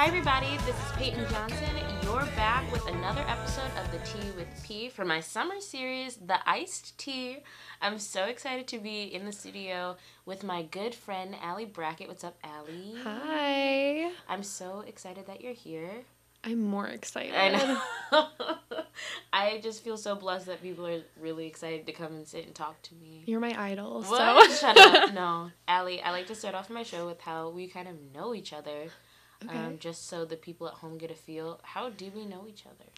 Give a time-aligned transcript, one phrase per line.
[0.00, 0.56] Hi, everybody.
[0.64, 1.76] This is Peyton Johnson.
[2.02, 6.38] You're back with another episode of the Tea with P for my summer series, The
[6.48, 7.40] Iced Tea.
[7.82, 12.08] I'm so excited to be in the studio with my good friend, Allie Brackett.
[12.08, 12.94] What's up, Allie?
[13.04, 14.10] Hi.
[14.26, 15.90] I'm so excited that you're here.
[16.44, 17.34] I'm more excited.
[17.34, 17.50] I
[18.10, 18.28] know.
[19.34, 22.54] I just feel so blessed that people are really excited to come and sit and
[22.54, 23.24] talk to me.
[23.26, 24.00] You're my idol.
[24.04, 24.50] What?
[24.50, 25.12] So Shut up.
[25.14, 25.50] No.
[25.68, 28.54] Allie, I like to start off my show with how we kind of know each
[28.54, 28.86] other.
[29.44, 29.56] Okay.
[29.56, 31.60] Um, just so the people at home get a feel.
[31.62, 32.90] How do we know each other?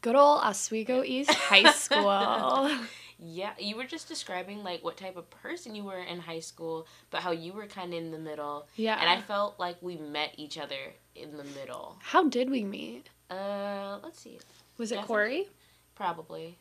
[0.00, 2.70] Good old Oswego East High School.
[3.18, 6.86] Yeah, you were just describing like what type of person you were in high school,
[7.10, 8.66] but how you were kind of in the middle.
[8.76, 8.98] yeah.
[8.98, 11.96] And I felt like we met each other in the middle.
[12.00, 13.10] How did we meet?
[13.30, 14.38] Uh, let's see.
[14.78, 15.06] Was it Definitely.
[15.14, 15.48] Corey?
[15.94, 16.58] Probably.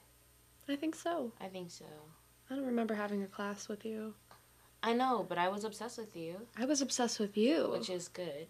[0.67, 1.31] I think so.
[1.42, 1.86] I think so.
[2.50, 4.14] I don't remember having a class with you.
[4.84, 7.70] I know, but I was obsessed with you, I was obsessed with you.
[7.72, 8.48] which is good.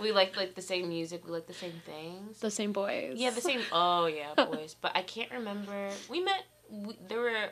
[0.00, 1.24] We like like the same music.
[1.26, 2.38] We like the same things.
[2.40, 3.14] the same boys.
[3.16, 3.60] Yeah, the same.
[3.72, 4.74] Oh yeah, boys.
[4.80, 5.90] But I can't remember.
[6.08, 6.44] We met.
[6.70, 7.48] We, there were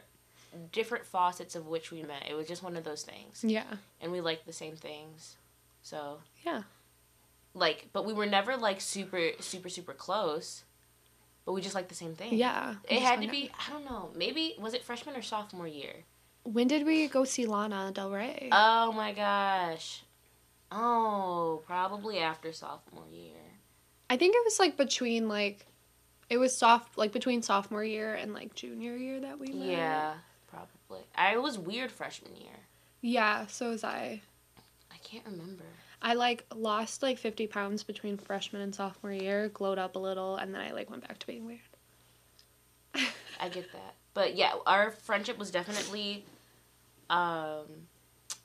[0.73, 2.25] different faucets of which we met.
[2.29, 3.65] It was just one of those things, Yeah.
[4.01, 5.37] and we liked the same things.
[5.83, 6.63] So Yeah.
[7.55, 10.65] like, but we were never like super, super, super close.
[11.45, 12.35] But we just liked the same thing.
[12.35, 12.77] Yeah.
[12.89, 13.51] It had to be.
[13.59, 14.11] I don't know.
[14.17, 16.05] Maybe was it freshman or sophomore year?
[16.45, 18.49] When did we go see Lana Del Rey?
[18.53, 20.03] Oh my gosh.
[20.71, 23.33] Oh, probably after sophomore year.
[24.11, 25.67] I think it was like between like,
[26.29, 29.67] it was soft like between sophomore year and like junior year that we met.
[29.67, 30.15] Yeah,
[30.49, 31.05] probably.
[31.15, 32.57] I was weird freshman year.
[33.01, 33.47] Yeah.
[33.47, 34.23] So was I.
[34.91, 35.65] I can't remember.
[36.03, 40.37] I like lost like 50 pounds between freshman and sophomore year, glowed up a little,
[40.37, 41.61] and then I like went back to being weird.
[43.41, 43.95] I get that.
[44.13, 46.25] But yeah, our friendship was definitely
[47.11, 47.65] um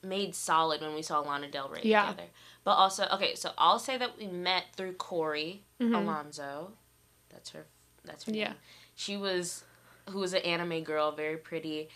[0.02, 2.10] made solid when we saw Lana Del Rey Yeah.
[2.10, 2.28] together.
[2.64, 5.94] But also, okay, so I'll say that we met through Corey Mhm.
[5.96, 6.72] Alonzo.
[7.28, 7.66] That's her
[8.04, 8.48] that's her Yeah.
[8.48, 8.56] name.
[8.96, 9.64] She was
[10.08, 11.88] who was an anime girl, very pretty.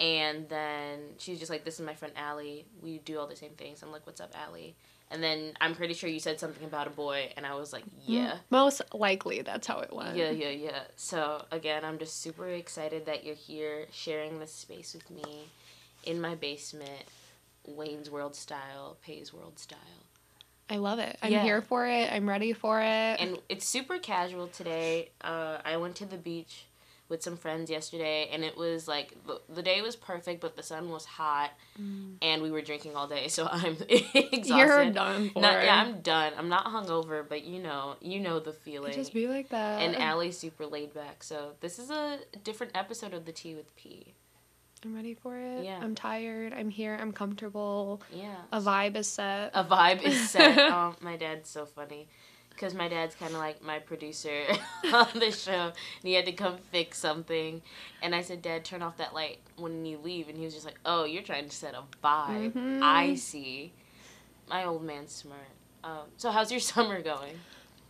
[0.00, 2.66] And then she's just like, This is my friend Allie.
[2.80, 3.82] We do all the same things.
[3.82, 4.74] I'm like, What's up, Allie?
[5.12, 7.84] And then I'm pretty sure you said something about a boy, and I was like,
[8.06, 8.38] Yeah.
[8.48, 10.16] Most likely that's how it went.
[10.16, 10.84] Yeah, yeah, yeah.
[10.96, 15.48] So again, I'm just super excited that you're here sharing this space with me
[16.04, 17.02] in my basement,
[17.66, 19.78] Wayne's World style, Pay's World style.
[20.68, 21.18] I love it.
[21.22, 21.42] I'm Yeah.
[21.42, 22.12] here for it.
[22.12, 22.84] I'm ready for it.
[23.20, 25.10] And it's super casual today.
[25.20, 26.66] Uh, I went to the beach
[27.08, 30.62] with some friends yesterday, and it was like the, the day was perfect, but the
[30.62, 31.50] sun was hot,
[32.22, 33.26] and we were drinking all day.
[33.28, 34.44] So I'm exhausted.
[34.44, 34.56] Mm.
[34.58, 35.40] You're done for.
[35.42, 36.34] Not- yeah, I'm done.
[36.38, 38.92] I'm not hungover, but you know, you know the feeling.
[38.92, 39.82] Just be like that.
[39.82, 41.24] and Allie's super laid back.
[41.24, 44.14] So this is a different episode of the Tea with P.
[44.84, 45.64] I'm ready for it.
[45.64, 45.78] Yeah.
[45.82, 46.52] I'm tired.
[46.54, 46.96] I'm here.
[47.00, 48.00] I'm comfortable.
[48.12, 48.34] Yeah.
[48.52, 49.50] A vibe is set.
[49.54, 50.58] A vibe is set.
[50.72, 52.08] oh, my dad's so funny.
[52.48, 54.42] Because my dad's kind of like my producer
[54.92, 55.52] on the show.
[55.52, 57.60] And he had to come fix something.
[58.02, 60.28] And I said, Dad, turn off that light when you leave.
[60.28, 62.52] And he was just like, Oh, you're trying to set a vibe.
[62.52, 62.80] Mhm.
[62.82, 63.72] I see.
[64.48, 65.40] My old man's smart.
[65.84, 67.34] Um, so, how's your summer going?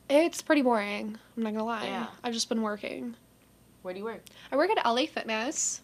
[0.08, 1.18] It's pretty boring.
[1.36, 1.84] I'm not gonna lie.
[1.86, 2.06] Yeah.
[2.24, 3.14] I've just been working.
[3.82, 4.22] Where do you work?
[4.52, 5.80] I work at LA Fitness.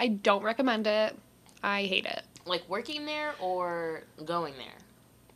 [0.00, 1.16] I don't recommend it.
[1.62, 2.22] I hate it.
[2.46, 4.76] Like working there or going there?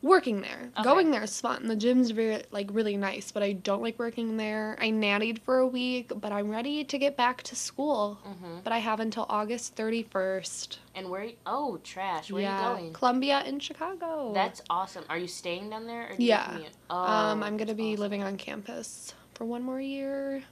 [0.00, 0.70] Working there.
[0.74, 0.84] Okay.
[0.84, 1.66] Going there is fun.
[1.66, 4.76] The gym's very like really nice, but I don't like working there.
[4.80, 8.20] I nannied for a week, but I'm ready to get back to school.
[8.24, 8.58] Mm-hmm.
[8.62, 10.76] But I have until August 31st.
[10.94, 11.30] And where?
[11.46, 12.30] Oh, trash.
[12.30, 12.92] Where yeah, are you going?
[12.92, 14.32] Columbia in Chicago.
[14.32, 15.04] That's awesome.
[15.08, 16.12] Are you staying down there?
[16.12, 16.58] Or do Yeah.
[16.58, 18.00] You oh, um I'm gonna be awesome.
[18.00, 20.44] living on campus for one more year.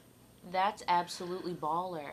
[0.50, 2.10] That's absolutely baller.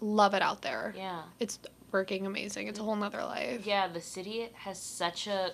[0.00, 0.94] Love it out there.
[0.96, 1.22] Yeah.
[1.40, 1.58] It's
[1.92, 2.68] working amazing.
[2.68, 3.66] It's a whole nother life.
[3.66, 5.52] Yeah, the city has such a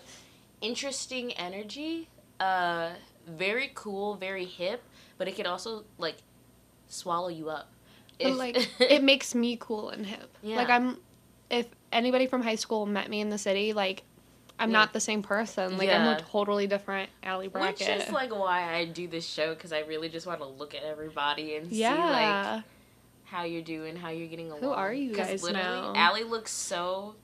[0.60, 2.08] interesting energy.
[2.40, 2.90] Uh,
[3.26, 4.82] very cool, very hip,
[5.18, 6.16] but it could also like
[6.88, 7.68] swallow you up.
[8.18, 10.36] But If- like it makes me cool and hip.
[10.42, 10.56] Yeah.
[10.56, 10.98] Like I'm
[11.50, 14.02] if anybody from high school met me in the city, like
[14.58, 14.78] I'm Yeah.
[14.78, 15.78] not the same person.
[15.78, 18.08] Like I'm a totally different Allie which Brackett.
[18.08, 20.82] is like why I do this show because I really just want to look at
[20.82, 22.62] everybody and see like yeah.
[23.34, 24.60] How you're doing, how you're getting along.
[24.60, 25.92] Who are you guys literally, now?
[25.96, 27.16] Allie looks so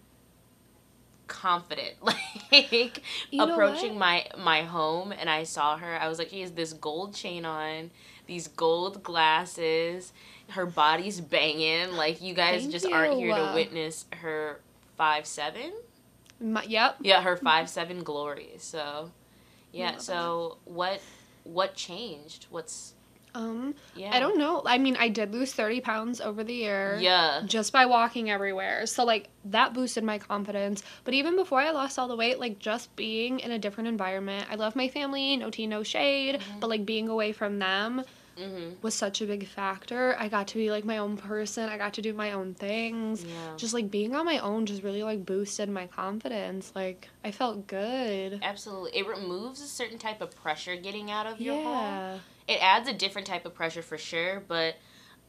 [1.29, 5.97] confident, like You approaching my my home, and I saw her.
[6.01, 7.93] I was like, she has this gold chain on,
[8.27, 10.13] these gold glasses.
[10.49, 11.93] Her body's banging.
[11.93, 14.61] Like you guys Thank just aren't here to witness her
[14.97, 15.73] five seven.
[16.41, 16.97] My, yep.
[17.01, 18.55] Yeah, her five seven glory.
[18.59, 19.13] So,
[19.71, 19.93] yeah.
[19.93, 21.01] Love So what
[21.45, 22.47] what changed?
[22.51, 22.95] What's
[23.35, 24.11] Um, Yeah.
[24.15, 24.63] I don't know.
[24.67, 26.99] I mean, I did lose 30 pounds over the year.
[27.01, 27.43] Yeah.
[27.47, 28.87] Just by walking everywhere.
[28.87, 30.83] So, like, that boosted my confidence.
[31.05, 34.47] But even before I lost all the weight, like, just being in a different environment,
[34.51, 36.61] I love my family, no tea, no shade, Mm-hmm.
[36.61, 38.05] but, like, being away from them
[38.39, 40.17] hmm was such a big factor.
[40.19, 41.69] I got to be, like, my own person.
[41.69, 43.23] I got to do my own things.
[43.23, 43.57] Yeah.
[43.59, 46.73] Just, like, being on my own just really, like, boosted my confidence.
[46.75, 48.39] Like, I felt good.
[48.43, 48.97] Absolutely.
[48.99, 52.21] It removes a certain type of pressure getting out of your home.
[52.51, 54.75] It adds a different type of pressure for sure, but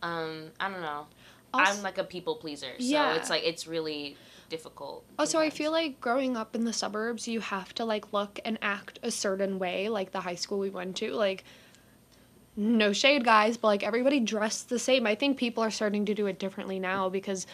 [0.02, 1.06] um, I don't know.
[1.54, 3.14] Also- I'm like a people pleaser, so Yeah.
[3.16, 4.18] it's like it's really
[4.50, 5.06] difficult.
[5.20, 8.58] Also, I feel like growing up in the suburbs, you have to like look and
[8.62, 11.14] act a certain way, like the high school we went to.
[11.14, 11.44] Like,
[12.56, 15.06] no shade, guys, but like everybody dressed the same.
[15.06, 17.46] I think people are starting to do it differently now because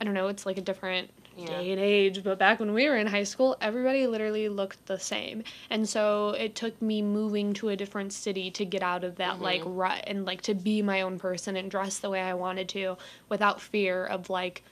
[0.00, 1.46] I don't know, it's like a different Yeah.
[1.46, 2.22] day and age.
[2.22, 5.42] But back when we were in high school, everybody literally looked the same.
[5.70, 9.40] And so it took me moving to a different city to get out of that
[9.40, 9.76] like Mhm.
[9.78, 12.96] rut and like to be my own person and dress the way I wanted to
[13.28, 14.62] without fear of like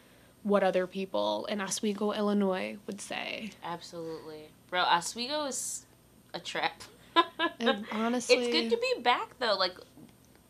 [0.43, 3.51] what other people in Oswego, Illinois would say.
[3.65, 4.49] Absolutely.
[4.71, 5.87] Bro, Oswego is
[6.35, 6.73] a trip.
[7.93, 9.55] Honestly, It's good to be back though.
[9.57, 9.75] Like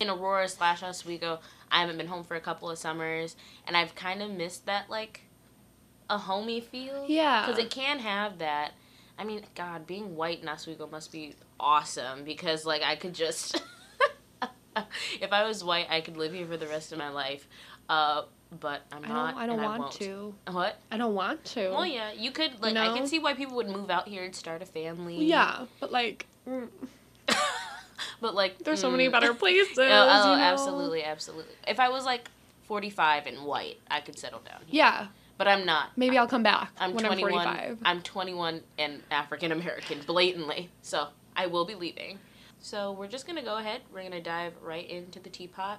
[0.00, 1.40] in Aurora slash Oswego,
[1.70, 4.88] I haven't been home for a couple of summers, and I've kind of missed that
[4.90, 5.22] like
[6.10, 7.06] a homey feel.
[7.08, 7.46] Yeah.
[7.46, 8.72] because it can have that.
[9.18, 13.60] I mean, God, being white in Oswego must be awesome because like I could just,
[15.20, 17.48] if I was white, I could live here for the rest of my life.
[17.88, 18.22] Uh,
[18.60, 19.30] but I'm I not.
[19.32, 19.92] don't, I don't want won't.
[19.92, 20.34] to.
[20.50, 20.80] What?
[20.90, 21.70] I don't want to.
[21.70, 22.60] Well, yeah, you could.
[22.60, 25.24] Like, I can see why people would move out here and start a family.
[25.24, 26.68] Yeah, but like, mm,
[28.20, 29.12] but like, there's so many mm.
[29.12, 29.78] better places.
[29.78, 30.44] Oh, oh, you know?
[30.44, 31.54] absolutely, absolutely.
[31.66, 32.30] If I was like
[32.64, 34.60] 45 and white, I could settle down.
[34.66, 34.78] Here.
[34.78, 35.06] Yeah,
[35.38, 35.96] But I'm not.
[35.96, 37.32] maybe I'll come back I'm when 21.
[37.46, 37.78] I'm 45.
[37.84, 40.68] I'm 21 and African American, blatantly.
[40.82, 42.18] So I will be leaving.
[42.58, 43.82] So we're just gonna go ahead.
[43.92, 45.78] We're gonna dive right into the teapot.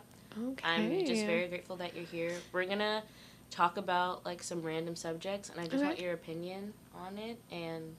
[0.52, 0.66] Okay.
[0.66, 2.32] I'm just very grateful that you're here.
[2.54, 3.04] We're gonna
[3.52, 5.86] talk about like some random subjects, and I just Okay.
[5.86, 7.38] want your opinion on it.
[7.52, 7.96] And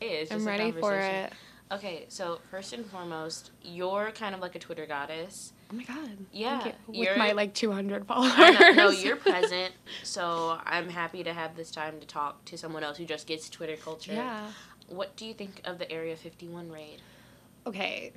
[0.00, 1.32] it's just I'm ready for it.
[1.72, 5.52] Okay, so first and foremost, you're kind of like a Twitter goddess.
[5.70, 6.10] Oh my god.
[6.32, 7.00] Yeah, you.
[7.00, 8.36] With my like 200 followers.
[8.36, 9.72] Know, no, you're present,
[10.02, 13.48] so I'm happy to have this time to talk to someone else who just gets
[13.48, 14.12] Twitter culture.
[14.12, 14.46] Yeah.
[14.88, 17.00] What do you think of the Area 51 raid?
[17.66, 18.12] Okay.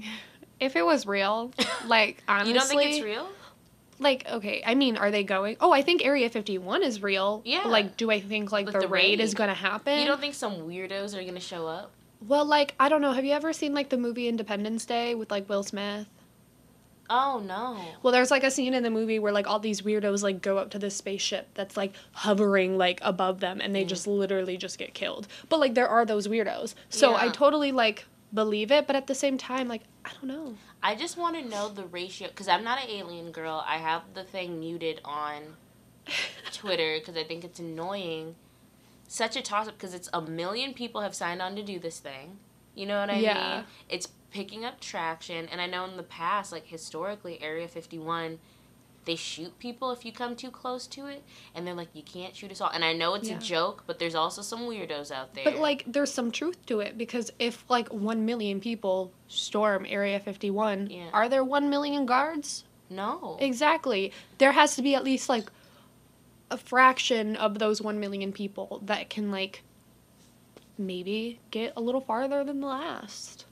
[0.60, 1.52] If it was real,
[1.88, 3.30] like honestly, you don't think it's real?
[4.00, 5.58] like okay, I mean, are they going?
[5.60, 7.42] Oh, I think Area 51 is real.
[7.46, 7.68] Yeah.
[7.68, 10.00] Like, do I think like Like the, the raid, is gonna happen?
[10.00, 11.92] You don't think some weirdos are gonna show up?
[12.28, 13.12] Well, like I don't know.
[13.12, 16.08] Have you ever seen like the movie Independence Day with like Will Smith?
[17.10, 17.78] Oh no.
[18.02, 20.58] Well, there's like a scene in the movie where like all these weirdos like go
[20.58, 23.90] up to this spaceship that's like hovering like above them and they Mm.
[23.90, 25.28] just literally just get killed.
[25.50, 26.76] But like there are those weirdos.
[26.90, 30.56] So I totally like believe it, but at the same time like I don't know.
[30.82, 33.64] I just want to know the ratio because I'm not an alien girl.
[33.68, 35.56] I have the thing muted on
[36.54, 38.36] Twitter because I think it's annoying.
[39.08, 42.00] Such a toss up because it's a million people have signed on to do this
[42.00, 42.38] thing.
[42.76, 43.56] You know what I Yeah.
[43.58, 43.66] mean?
[43.90, 48.40] It's picking up traction, and I know in the past, like historically, Area 51,
[49.06, 52.36] they shoot people if you come too close to it, and they're like, you can't
[52.36, 52.72] shoot us all.
[52.72, 53.38] And I know it's Yeah.
[53.38, 55.44] a joke, but there's also some weirdos out there.
[55.44, 60.20] But like there's some truth to it because if like 1 million people storm Area
[60.20, 61.10] 51, Yeah.
[61.14, 62.64] are there 1 million guards?
[62.90, 63.38] no.
[63.40, 64.12] Exactly.
[64.38, 65.50] There has to be at least like
[66.52, 69.64] a fraction of those 1 million people that can like
[70.78, 73.46] maybe get a little farther than the last.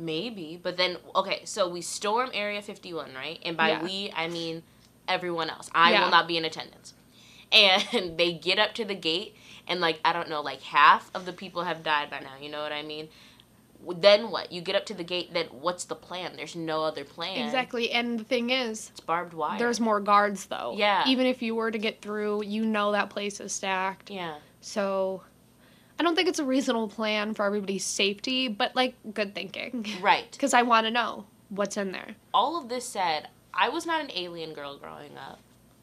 [0.00, 3.38] Maybe, but then okay, so we storm Area 51, right?
[3.44, 3.82] And by Yeah.
[3.84, 4.62] we, I mean
[5.06, 5.68] everyone else.
[5.74, 6.04] I Yeah.
[6.04, 6.94] will not be in attendance.
[7.52, 9.34] And they get up to the gate
[9.68, 12.48] and like I don't know, like half of the people have died by now, you
[12.50, 13.08] know what I mean?
[13.96, 14.52] Then what?
[14.52, 16.32] You get up to the gate, then what's the plan?
[16.36, 17.44] There's no other plan.
[17.44, 17.90] Exactly.
[17.90, 19.58] And the thing is, It's barbed wire.
[19.58, 20.74] there's more guards though.
[20.76, 21.02] Yeah.
[21.06, 24.10] Even if you were to get through, you know that place is stacked.
[24.10, 24.36] Yeah.
[24.60, 25.22] So
[26.00, 29.86] I don't think it's a reasonable plan for everybody's safety, but like good thinking.
[30.00, 30.30] Right.
[30.32, 32.14] Because I want to know what's in there.
[32.32, 35.40] all of this said, I was not an alien girl growing up.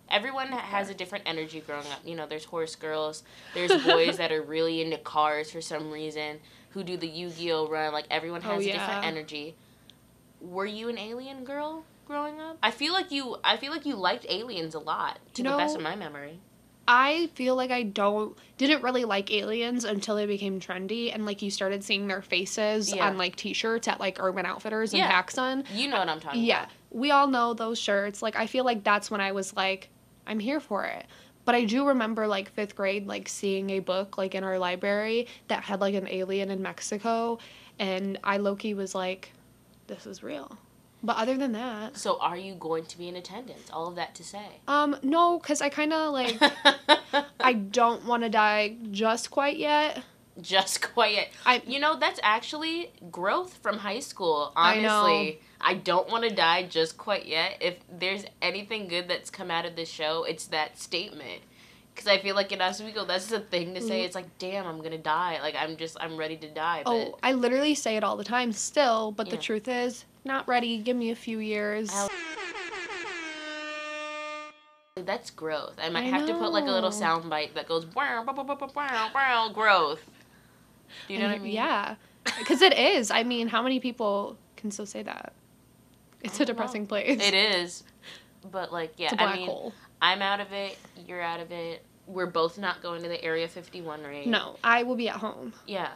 [0.10, 2.00] Everyone has a different energy growing up.
[2.04, 3.22] You know, there's horse girls,
[3.54, 6.40] there's boys that are really into cars for some reason,
[6.72, 7.94] who do the Yu Gi Oh run.
[7.94, 9.54] Like, everyone Oh, has a different energy.
[10.42, 12.58] Were you an alien girl growing up?
[12.64, 13.38] I feel like you.
[13.44, 16.40] I feel like you liked aliens a lot, to the best of my memory.
[16.88, 21.41] I feel like I don't didn't really like aliens until they became trendy and like
[21.41, 23.08] you started seeing their faces Yeah.
[23.08, 25.22] on like t-shirts at like Urban Outfitters and Yeah.
[25.22, 25.65] PacSun.
[25.74, 26.70] You know what I'm talking Yeah, about.
[26.70, 27.00] Yeah.
[27.00, 28.22] We all know those shirts.
[28.22, 29.89] Like I feel like that's when I was like,
[30.25, 31.06] I'm here for it.
[31.46, 35.27] But I do remember like fifth grade, like seeing a book like in our library
[35.50, 37.39] that had like an alien in Mexico,
[37.79, 39.32] and I Loki was like,
[39.88, 40.58] this is real.
[41.04, 43.70] But other than that, So are you going to be in attendance?
[43.72, 44.46] All of that to say.
[44.68, 46.38] um, no, cause I kind of like
[47.39, 50.04] I don't want to die just quite yet.
[50.42, 51.30] just quiet.
[51.46, 54.51] I- you know, that's actually growth from high school.
[54.56, 54.77] I.
[54.86, 57.58] Honestly, I, don't want to die just quite yet.
[57.62, 61.42] If there's anything good that's come out of this show, it's that statement.
[61.94, 64.01] Because I feel like in Oswego, that's the thing to say.
[64.01, 64.06] Mm.
[64.06, 65.39] It's like, damn, I'm gonna die.
[65.42, 66.84] Like I'm just, I'm ready to die.
[66.86, 70.48] But Oh, I literally say it all the time still, but the truth is, not
[70.48, 70.78] ready.
[70.78, 71.90] Give me a few years.
[71.94, 72.10] I'll-
[75.06, 75.76] that's growth.
[75.82, 78.34] I might I have to put like a little sound bite that goes wow, wow,
[78.34, 80.04] wow, wow, wow, wow, growth.
[81.08, 81.54] Do you know what I mean?
[81.54, 81.96] Yeah,
[82.40, 83.12] because it is.
[83.12, 85.34] I mean, how many people can still say that?
[86.22, 86.54] It's a don't know.
[86.54, 87.22] depressing place.
[87.22, 87.84] It is.
[88.52, 89.74] But like, yeah, It's a black I mean, hole.
[90.02, 90.78] I'm out of it.
[91.08, 91.84] You're out of it.
[92.08, 94.28] We're both not going to the Area 51 raid.
[94.28, 95.54] No, I will be at home.
[95.68, 95.90] Yeah.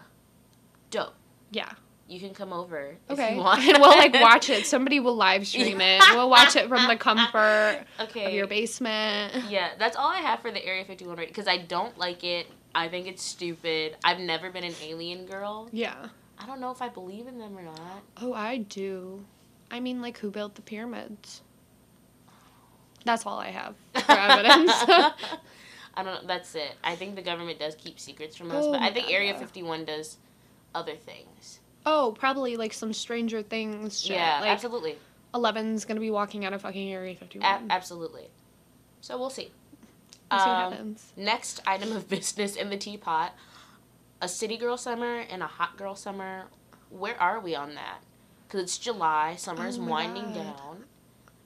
[0.90, 1.14] Dope.
[1.52, 1.72] Yeah.
[2.12, 3.36] You can come over if Okay.
[3.36, 3.62] you want.
[3.64, 4.66] and we'll like watch it.
[4.66, 6.04] Somebody will live stream it.
[6.12, 8.26] We'll watch it from the comfort Okay.
[8.26, 9.46] of your basement.
[9.50, 12.48] Yeah, that's all I have for the Area 51 raid because I don't like it.
[12.76, 13.96] I think it's stupid.
[14.04, 15.70] I've never been an alien girl.
[15.72, 16.10] Yeah.
[16.38, 18.02] I don't know if I believe in them or not.
[18.22, 19.24] Oh, I do.
[19.70, 21.42] I mean, like, who built the pyramids?
[23.06, 24.72] That's all I have for evidence.
[25.94, 26.28] I don't know.
[26.28, 26.74] That's it.
[26.84, 29.32] I think the government does keep secrets from us, Oh but I think God, Area
[29.32, 29.40] yeah.
[29.40, 30.18] 51 does
[30.76, 31.60] other things.
[31.86, 34.16] Oh, probably like some Stranger Things shit.
[34.18, 34.98] Yeah, like, absolutely.
[35.34, 37.70] Eleven's gonna be walking out of fucking Area 51.
[37.70, 38.28] A- absolutely.
[39.02, 39.52] So we'll see.
[40.30, 41.14] We'll see what Um, happens.
[41.18, 43.34] Next item of business in the teapot
[44.22, 46.46] a city girl summer and a hot girl summer.
[46.92, 48.02] Where are we on that?
[48.48, 50.58] Because it's July, summer's Oh winding God.
[50.58, 50.84] down.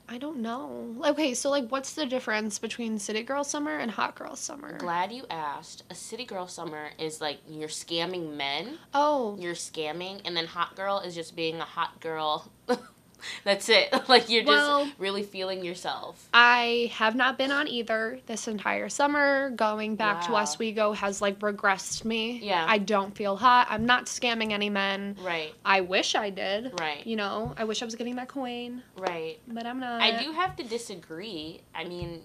[0.08, 0.94] I don't know.
[1.04, 4.78] Okay, so like, what's the difference between City Girl Summer and Hot Girl Summer?
[4.78, 5.82] Glad you asked.
[5.90, 10.76] A city girl summer is like you're scamming men, oh, you're scamming, and then hot
[10.76, 12.52] girl is just being a hot girl.
[13.44, 13.92] That's it.
[14.08, 16.28] Like you're just really feeling yourself.
[16.32, 19.50] I have not been on either this entire summer.
[19.50, 20.38] Going back to Wow.
[20.42, 22.38] Oswego has like regressed me.
[22.42, 22.64] Yeah.
[22.68, 23.66] I don't feel hot.
[23.68, 25.16] I'm not scamming any men.
[25.22, 26.78] Right, I wish I did.
[26.80, 29.38] right, You know, I wish I was getting that coin, right.
[29.48, 30.00] but I'm not.
[30.00, 31.60] I do have to disagree.
[31.74, 32.22] I mean,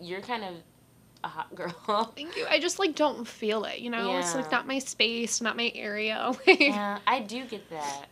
[0.00, 0.54] you're kind of
[1.24, 2.12] a hot girl.
[2.16, 2.46] Thank you.
[2.48, 4.10] I just like don't feel it, you know?
[4.10, 4.18] Yeah.
[4.20, 6.32] It's like not my space, not my area.
[6.46, 8.06] yeah, I do get that.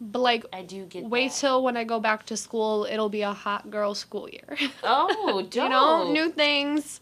[0.00, 1.38] But like I do get wait that.
[1.38, 4.56] till when I go back to school, it'll be a hot girl school year.
[4.82, 7.00] Oh, you know, new things.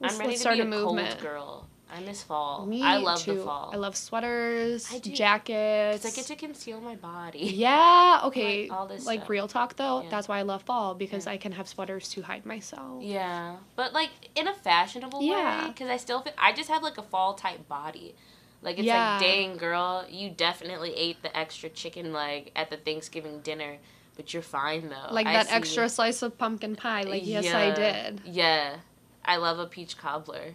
[0.00, 1.10] Let's, I'm ready to start be a a movement.
[1.10, 1.68] cold girl.
[1.94, 2.64] I miss fall.
[2.64, 3.34] Me I love too.
[3.34, 3.70] the fall.
[3.72, 6.06] I love sweaters, I jackets.
[6.06, 7.40] I get to conceal my body.
[7.54, 8.68] Yeah, okay.
[8.70, 9.28] all this like stuff.
[9.28, 10.08] real talk though, Yeah.
[10.08, 11.32] that's why I love fall because Yeah.
[11.32, 13.02] I can have sweaters to hide myself.
[13.02, 15.66] Yeah, but like in a fashionable Yeah.
[15.66, 18.14] way, because I still feel I just have like a fall type body.
[18.62, 19.14] Like it's Yeah.
[19.14, 23.78] like, dang girl, you definitely ate the extra chicken leg at the Thanksgiving dinner,
[24.16, 25.12] but you're fine though.
[25.12, 27.02] Like I that extra slice of pumpkin pie.
[27.02, 28.22] Like yes, I did.
[28.24, 28.76] Yeah,
[29.24, 30.54] I love a peach cobbler.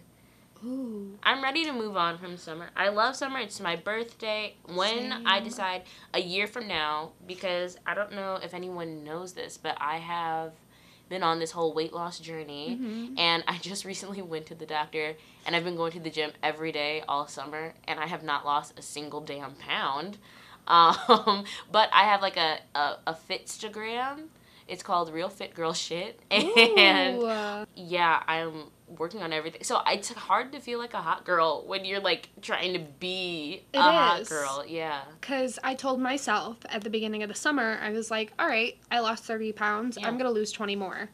[0.64, 1.16] Ooh.
[1.22, 2.70] I'm ready to move on from summer.
[2.76, 3.38] I love summer.
[3.38, 4.54] It's my birthday.
[4.66, 9.56] When I decide a year from now, because I don't know if anyone knows this,
[9.56, 10.52] but I have
[11.08, 12.78] been on this whole weight loss journey.
[12.80, 13.18] Mhm.
[13.18, 16.32] And I just recently went to the doctor, and I've been going to the gym
[16.42, 20.18] every day all summer, and I have not lost a single damn pound.
[20.68, 24.24] Um, but I have like a, a, a Fitstagram.
[24.68, 26.20] It's called Real Fit Girl Shit.
[26.30, 28.64] And Ooh, yeah, I'm
[28.96, 29.62] working on everything.
[29.64, 33.62] So it's hard to feel like a hot girl when you're like trying to be
[33.72, 34.64] It a hot girl.
[34.66, 35.00] Yeah.
[35.20, 38.76] Cause I told myself at the beginning of the summer, I was like, all right,
[38.90, 39.98] I lost 30 pounds.
[39.98, 40.06] Yeah.
[40.06, 41.08] I'm going to lose 20 more.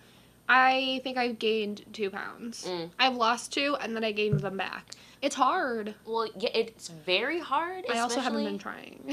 [0.48, 2.66] I think I've gained two pounds.
[2.68, 2.90] Mm.
[2.98, 4.90] I've lost two and then I gained them back.
[5.22, 5.94] It's hard.
[6.04, 7.84] Well, yeah, it's very hard.
[7.90, 9.10] I also haven't been trying.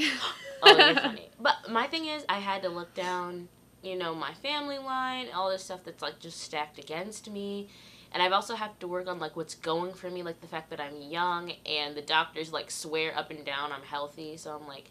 [0.62, 1.28] oh, you're funny.
[1.40, 3.48] But my thing is, I had to look down,
[3.82, 7.68] you know, my family line, all this stuff that's like just stacked against me.
[8.12, 10.70] And I've also had to work on like what's going for me, like the fact
[10.70, 14.36] that I'm young and the doctors like swear up and down I'm healthy.
[14.36, 14.90] So I'm like,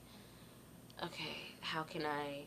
[1.04, 2.44] okay, how can I?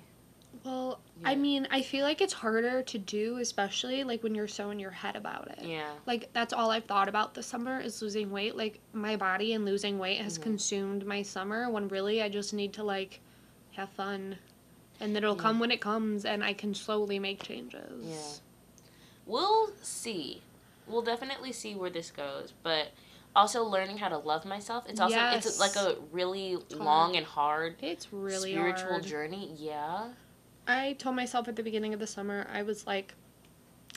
[0.65, 4.71] Well, I mean, I feel like it's harder to do, especially like when you're so
[4.71, 5.65] in your head about it.
[5.65, 5.91] Yeah.
[6.07, 8.57] Like that's all I've thought about this summer is losing weight.
[8.57, 10.43] Like my body and losing weight has Mhm.
[10.43, 13.21] consumed my summer when really I just need to like
[13.73, 14.39] have fun.
[15.01, 18.05] And it'll come when it comes and I can slowly make changes.
[18.05, 18.17] Yeah.
[19.27, 20.43] We'll see.
[20.87, 22.89] We'll definitely see where this goes, but
[23.35, 24.85] also learning how to love myself.
[24.89, 29.05] It's also it's like a really long and hard It's really spiritual hard.
[29.05, 29.53] journey.
[29.57, 30.09] Yeah.
[30.67, 33.15] I told myself at the beginning of the summer, I was like,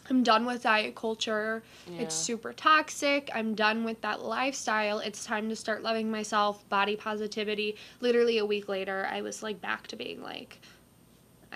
[0.09, 1.63] I'm done with diet culture.
[1.89, 2.03] Yeah.
[2.03, 3.29] It's super toxic.
[3.33, 4.99] I'm done with that lifestyle.
[4.99, 7.75] It's time to start loving myself, body positivity.
[7.99, 10.59] Literally a week later, I was like back to being like,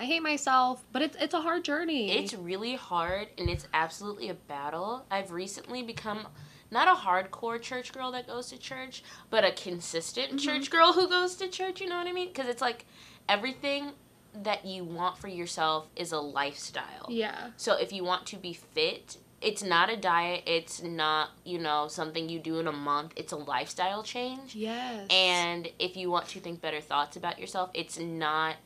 [0.02, 2.10] I hate myself, but it's it's a hard journey.
[2.10, 5.06] It's really hard and it's absolutely a battle.
[5.12, 6.26] I've recently become
[6.72, 10.40] not a hardcore church girl that goes to church, but a consistent Mhm.
[10.40, 12.32] church girl who goes to church, you know what I mean?
[12.34, 12.84] Cuz it's like
[13.28, 13.92] everything
[14.34, 17.06] that you want for yourself is a lifestyle.
[17.08, 17.50] yeah.
[17.56, 21.86] So if you want to be fit, it's not a diet, it's not, you know,
[21.86, 23.12] something you do in a month.
[23.14, 24.56] It's a lifestyle change.
[24.56, 25.06] Yes.
[25.10, 28.56] And if you want to think better thoughts about yourself, it's not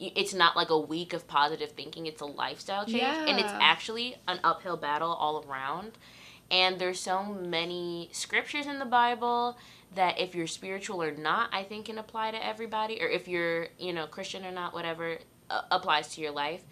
[0.00, 4.16] it's not like a week of positive thinking, it's a lifestyle change and it's actually
[4.26, 5.92] an uphill battle all around.
[6.50, 9.56] And there's so many scriptures in the Bible
[9.94, 13.68] that if you're spiritual or not, I think can apply to everybody or if you're,
[13.78, 16.62] you know, Christian or not, whatever uh, applies to your life.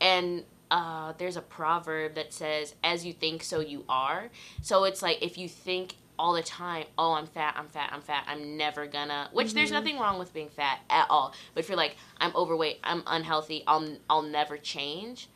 [0.00, 4.30] And uh, there's a proverb that says, "As you think, so you are."
[4.62, 8.00] So it's like if you think all the time, "Oh, I'm fat, I'm fat, I'm
[8.00, 9.74] fat, I'm never gonna," which there's Mhm.
[9.74, 11.34] nothing wrong with being fat at all.
[11.54, 15.28] But if you're like, "I'm overweight, I'm unhealthy, I'll I'll never change,"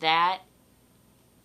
[0.00, 0.40] that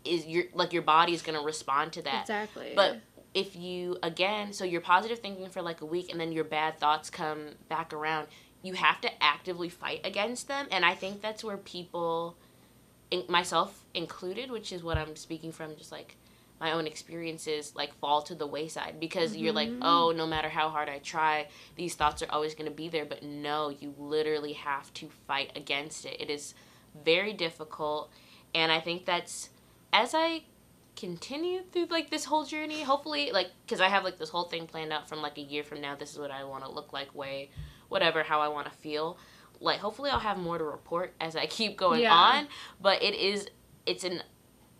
[0.06, 2.22] is your like your body is gonna respond to that.
[2.22, 2.74] exactly.
[2.76, 3.02] But
[3.34, 6.80] if you again, so you're positive thinking for like a week and then your bad
[6.80, 8.28] thoughts come back around,
[8.62, 10.68] you have to actively fight against them.
[10.72, 12.36] And I think that's where people,
[13.12, 16.16] in, myself included, which is what I'm speaking from, just like
[16.60, 19.80] my own experiences, like fall to the wayside because you're like, Mhm.
[19.82, 23.06] oh, no matter how hard I try, these thoughts are always going to be there.
[23.06, 26.20] But no, you literally have to fight against it.
[26.20, 26.54] It is
[26.94, 28.12] very difficult.
[28.54, 29.50] And I think that's
[29.94, 30.44] as I
[30.96, 34.68] continue through like this whole journey hopefully like because i have like this whole thing
[34.68, 36.92] planned out from like a year from now this is what i want to look
[36.92, 37.50] like way
[37.88, 39.18] whatever how i want to feel
[39.62, 42.14] like hopefully i'll have more to report as i keep going Yeah.
[42.14, 42.48] on
[42.82, 43.48] but it is
[43.86, 44.22] it's an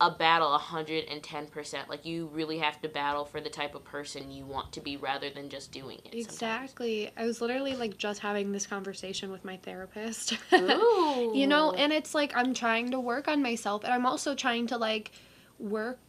[0.02, 4.46] a battle 110% like you really have to battle for the type of person you
[4.46, 6.26] want to be rather than just doing it sometimes.
[6.26, 7.12] Exactly.
[7.18, 10.38] I was literally like just having this conversation with my therapist.
[10.54, 11.34] Ooh.
[11.36, 14.68] you know, and it's like I'm trying to work on myself and I'm also trying
[14.68, 15.12] to like
[15.60, 16.00] work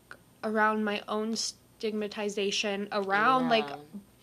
[0.45, 3.67] around my own stigmatization around like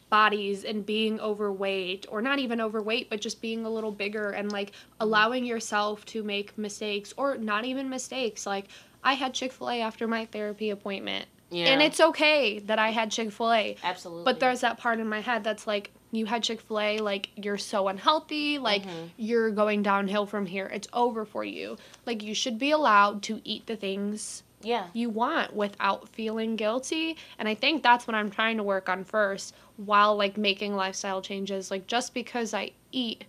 [0.09, 4.51] bodies and being overweight or not even overweight but just being a little bigger and
[4.51, 4.73] like mm.
[5.01, 8.69] allowing yourself to make mistakes or not even mistakes like
[9.03, 13.77] I had Chick-fil-A after my therapy appointment yeah and it's okay that I had Chick-fil-A
[13.83, 16.99] absolutely but there's that part in my head that's like, you had Chick fil A,
[16.99, 19.09] like, you're so unhealthy, like, Mhm.
[19.17, 20.65] you're going downhill from here.
[20.67, 21.77] It's over for you.
[22.05, 27.15] Like, you should be allowed to eat the things yeah you want without feeling guilty.
[27.37, 31.21] And I think that's what I'm trying to work on first while, like, making lifestyle
[31.21, 31.69] changes.
[31.71, 33.25] Like, just because I eat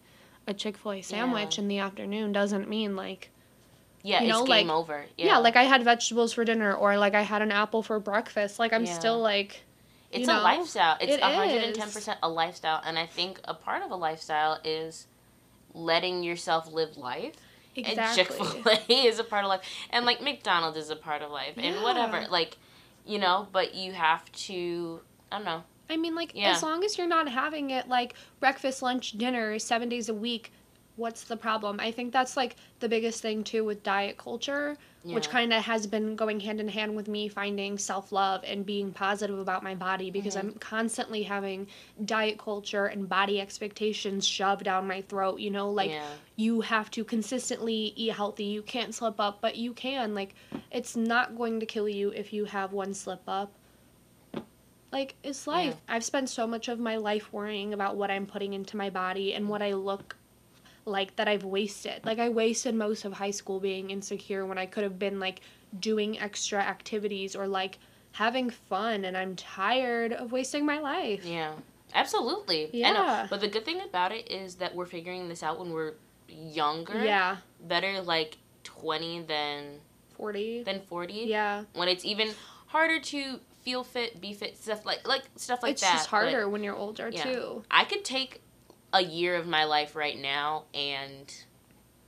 [0.46, 1.62] a Chick fil A sandwich Yeah.
[1.62, 3.31] in the afternoon doesn't mean, like,
[4.09, 5.38] yeah you it's know, game like- over yeah.
[5.38, 8.59] like I had vegetables for dinner or, like, I had an apple for breakfast.
[8.59, 8.99] Like, I'm Yeah.
[8.99, 9.62] still, like,
[10.11, 10.97] It's you a lifestyle.
[11.01, 14.59] It's hundred and ten percent a lifestyle, and I think a part of a lifestyle
[14.64, 15.07] is
[15.75, 17.35] letting yourself live life.
[17.77, 18.03] exactly.
[18.05, 21.23] And Chick Fil A is a part of life, and like McDonald's is a part
[21.23, 22.27] of life, and whatever.
[22.29, 22.57] Like,
[23.07, 25.01] you know, but you have to.
[25.31, 25.62] I don't know.
[25.90, 26.53] I mean, like, Yeah.
[26.53, 30.53] as long as you're not having it like breakfast, lunch, dinner, seven days a week,
[30.98, 31.78] what's the problem?
[31.80, 35.87] I think that's like the biggest thing too with diet culture, which kind of has
[35.87, 39.74] been going hand in hand with me finding self love and being positive about my
[39.74, 40.40] body because Mhm.
[40.40, 41.68] I'm constantly having
[42.04, 45.40] diet culture and body expectations shoved down my throat.
[45.40, 46.04] You know, like, yeah.
[46.37, 48.44] you have to consistently eat healthy.
[48.44, 50.14] You can't slip up, but you can.
[50.14, 50.34] Like,
[50.70, 53.52] it's not going to kill you if you have one slip up.
[54.90, 55.76] Like, it's life.
[55.87, 59.34] I've spent so much of my life worrying about what I'm putting into my body
[59.34, 60.16] and what I look
[60.88, 62.05] like that I've wasted.
[62.05, 65.40] Like, I wasted most of high school being insecure when I could have been, like,
[65.79, 67.79] doing extra activities or, like,
[68.12, 69.05] having fun.
[69.05, 71.24] And I'm tired of wasting my life.
[71.24, 71.53] Yeah.
[71.94, 72.64] Absolutely.
[72.66, 72.92] I Yeah.
[72.92, 73.27] know.
[73.31, 75.94] But the good thing about it is that we're figuring this out when we're
[76.29, 77.03] younger.
[77.05, 77.38] Yeah.
[77.61, 79.81] Better like twenty than
[80.16, 80.62] 40.
[80.64, 81.24] than forty.
[81.27, 81.64] Yeah.
[81.72, 82.35] when it's even
[82.66, 85.87] harder to feel fit, be fit, stuff like like stuff like it's that.
[85.94, 87.22] It's just but harder when you're older, yeah.
[87.22, 87.64] too.
[87.70, 88.42] I could take
[88.92, 91.33] a year of my life right now and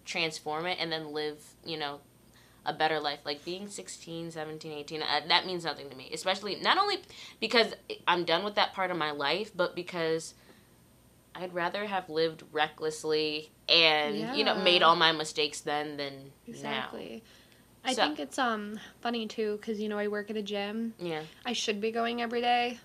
[0.04, 2.00] transform it and then live, you know,
[2.64, 3.20] a better life.
[3.24, 6.10] Like being 16, 17, 18, uh, that means nothing to me.
[6.12, 6.98] Especially not only
[7.40, 7.74] because
[8.08, 10.34] I'm done with that part of my life, but because
[11.34, 16.22] I'd rather have lived recklessly and, you know, made all my mistakes then than now.
[16.48, 17.22] Exactly.
[17.84, 20.92] I So- think it's um funny too because you know I work at a gym.
[20.98, 21.22] Yeah.
[21.46, 22.78] I should be going every day.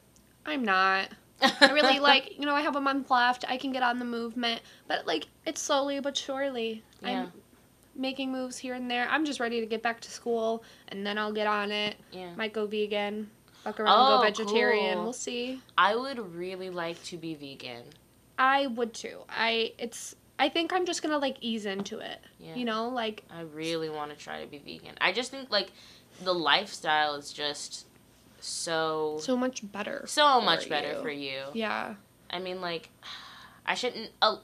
[0.45, 1.09] I'm not.
[1.41, 3.45] I really like you know I have a month left.
[3.47, 6.83] I can get on the movement, but like it's slowly but surely.
[7.01, 7.23] Yeah.
[7.23, 7.31] I'm
[7.95, 9.07] making moves here and there.
[9.09, 11.95] I'm just ready to get back to school and then I'll get on it.
[12.11, 12.33] Yeah.
[12.35, 13.29] Might go vegan.
[13.63, 14.95] Fuck around, Oh, go vegetarian.
[14.95, 15.03] cool.
[15.05, 15.61] We'll see.
[15.77, 17.83] I would really like to be vegan.
[18.37, 19.19] I would too.
[19.29, 22.19] I it's I think I'm just gonna like ease into it.
[22.39, 22.55] Yeah.
[22.55, 24.95] You know, like I really want to try to be vegan.
[24.99, 25.71] I just think like
[26.23, 27.85] the lifestyle is just
[28.45, 30.03] so so much better.
[30.07, 31.01] so much better you.
[31.01, 31.41] for you.
[31.53, 31.95] Yeah.
[32.29, 32.89] I mean, like,
[33.65, 34.11] I shouldn't.
[34.21, 34.37] Uh,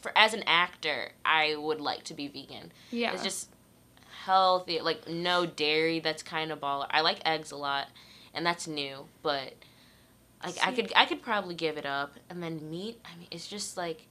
[0.00, 2.72] for as an actor, I would like to be vegan.
[2.90, 3.12] Yeah.
[3.12, 3.48] It's just
[4.24, 6.00] healthy, like no dairy.
[6.00, 6.86] That's kind of baller.
[6.90, 7.88] I like eggs a lot,
[8.34, 9.06] and that's new.
[9.22, 9.54] But
[10.44, 12.14] like, I could I could probably give it up.
[12.28, 13.00] And then meat.
[13.04, 14.06] I mean, it's just like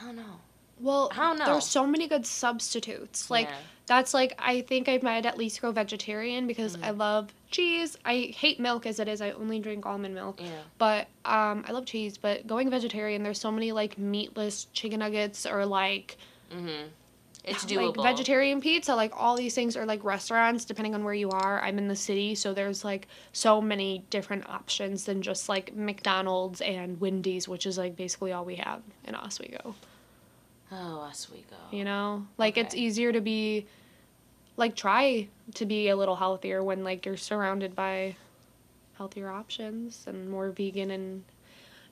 [0.00, 0.40] I don't know.
[0.80, 1.46] well, I don't know.
[1.46, 3.30] there's so many good substitutes.
[3.30, 3.56] Like Yeah.
[3.86, 6.98] That's like I think I might at least go vegetarian because I Mhm.
[6.98, 7.96] love cheese.
[8.04, 9.20] I hate milk as it is.
[9.20, 10.40] I only drink almond milk.
[10.40, 15.00] yeah, But um I love cheese, but going vegetarian there's so many like meatless chicken
[15.00, 16.16] nuggets or like
[16.52, 16.88] mm-hmm.
[17.46, 18.02] It's like doable.
[18.02, 21.60] vegetarian pizza, like all these things are like restaurants depending on where you are.
[21.62, 26.62] I'm in the city, so there's like so many different options than just like McDonald's
[26.62, 29.74] and Wendy's, which is like basically all we have in Oswego.
[30.72, 31.56] Oh, Oswego.
[31.70, 32.26] You know?
[32.38, 33.66] Like it's easier to be
[34.56, 38.16] like try to be a little healthier when like you're surrounded by
[38.96, 41.24] healthier options and more vegan and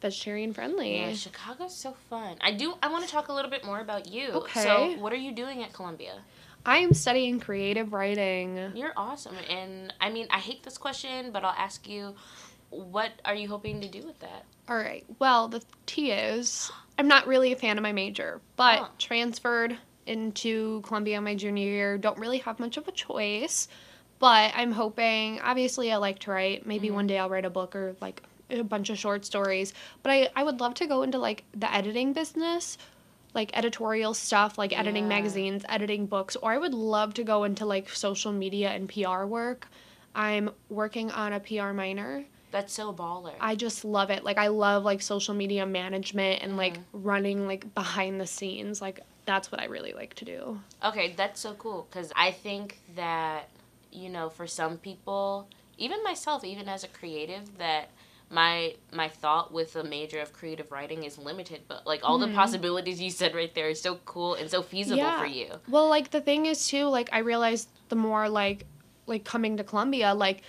[0.00, 0.98] vegetarian friendly.
[0.98, 2.36] Yeah, Chicago's so fun.
[2.40, 2.74] I do.
[2.82, 4.30] I want to talk a little bit more about you.
[4.30, 4.62] Okay.
[4.62, 6.14] So, what are you doing at Columbia?
[6.64, 8.72] I am studying creative writing.
[8.74, 12.14] You're awesome, and I mean, I hate this question, but I'll ask you,
[12.70, 14.44] what are you hoping to do with that?
[14.68, 15.04] All right.
[15.18, 18.88] Well, the T is I'm not really a fan of my major, but Oh.
[18.98, 19.76] transferred
[20.06, 21.98] into Columbia my junior year.
[21.98, 23.68] Don't really have much of a choice,
[24.18, 25.40] but I'm hoping.
[25.40, 26.66] Obviously, I like to write.
[26.66, 26.94] Maybe Mhm.
[26.94, 29.72] one day I'll write a book or like a bunch of short stories.
[30.02, 32.76] But I I would love to go into like the editing business.
[33.34, 35.08] Like editorial stuff, like editing Yeah.
[35.08, 39.24] magazines, editing books, or I would love to go into like social media and PR
[39.24, 39.68] work.
[40.14, 42.26] I'm working on a PR minor.
[42.52, 43.32] That's so baller.
[43.40, 44.22] I just love it.
[44.22, 46.84] Like I love like social media management and like Mhm.
[46.92, 48.80] running like behind the scenes.
[48.80, 50.60] Like that's what I really like to do.
[50.84, 53.48] Okay, that's so cool because I think that
[53.90, 57.90] you know, for some people, even myself, even as a creative, that
[58.30, 61.62] my my thought with a major of creative writing is limited.
[61.68, 62.28] But like all Mhm.
[62.28, 65.18] the possibilities you said right there is so cool and so feasible Yeah.
[65.18, 65.48] for you.
[65.68, 68.66] Well, like the thing is too, like I realized the more like
[69.06, 70.42] like coming to Columbia, like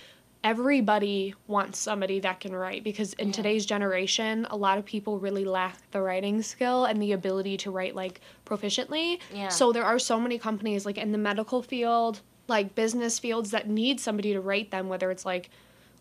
[0.44, 3.32] everybody wants somebody that can write because in Yeah.
[3.32, 7.70] today's generation, a lot of people really lack the writing skill and the ability to
[7.70, 9.18] write like proficiently.
[9.32, 9.48] Yeah.
[9.48, 13.68] So there are so many companies like in the medical field, like business fields that
[13.68, 15.48] need somebody to write them, whether it's like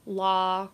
[0.05, 0.67] law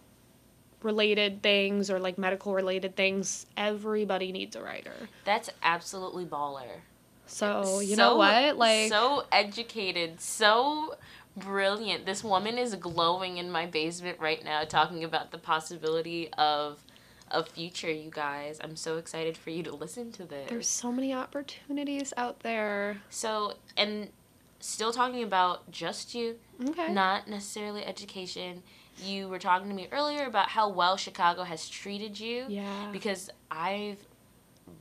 [0.82, 3.46] related things or like medical related things.
[3.56, 4.94] Everybody needs a writer.
[5.26, 6.82] that's absolutely baller.
[7.28, 8.58] So you So- know what?
[8.58, 10.96] Like so educated, so
[11.38, 12.06] brilliant.
[12.06, 16.84] This woman is glowing in my basement right now, talking about the possibility of
[17.32, 17.92] a future.
[17.92, 20.50] You guys, I'm so excited for you to listen to this.
[20.50, 22.98] there's so many opportunities out there.
[23.10, 24.10] So, and
[24.60, 26.36] still talking about just you,
[26.70, 26.92] Okay.
[26.92, 28.63] not necessarily education.
[29.02, 32.46] You were talking to me earlier about how well Chicago has treated you.
[32.50, 32.89] Yeah.
[32.92, 34.00] Because I've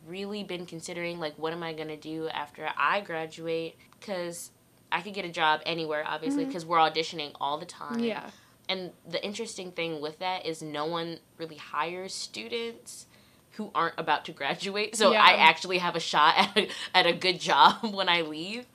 [0.07, 3.77] really been considering, like, what am I going to do after I graduate?
[4.01, 4.51] Because
[4.91, 6.51] I could get a job anywhere, obviously, mm-hmm.
[6.51, 8.01] because we're auditioning all the time.
[8.01, 8.31] Yeah.
[8.69, 13.07] And the interesting thing with that is no one really hires students
[13.53, 14.95] who aren't about to graduate.
[14.95, 15.23] So Yeah.
[15.23, 18.67] I actually have a shot at a, at a good job when I leave.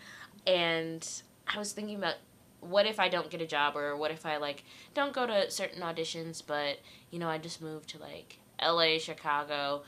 [0.45, 1.07] And
[1.47, 2.15] I was thinking about
[2.59, 5.51] what if I don't get a job or what if I like don't go to
[5.51, 6.79] certain auditions but
[7.11, 9.83] you know I just moved to like LA, Chicago,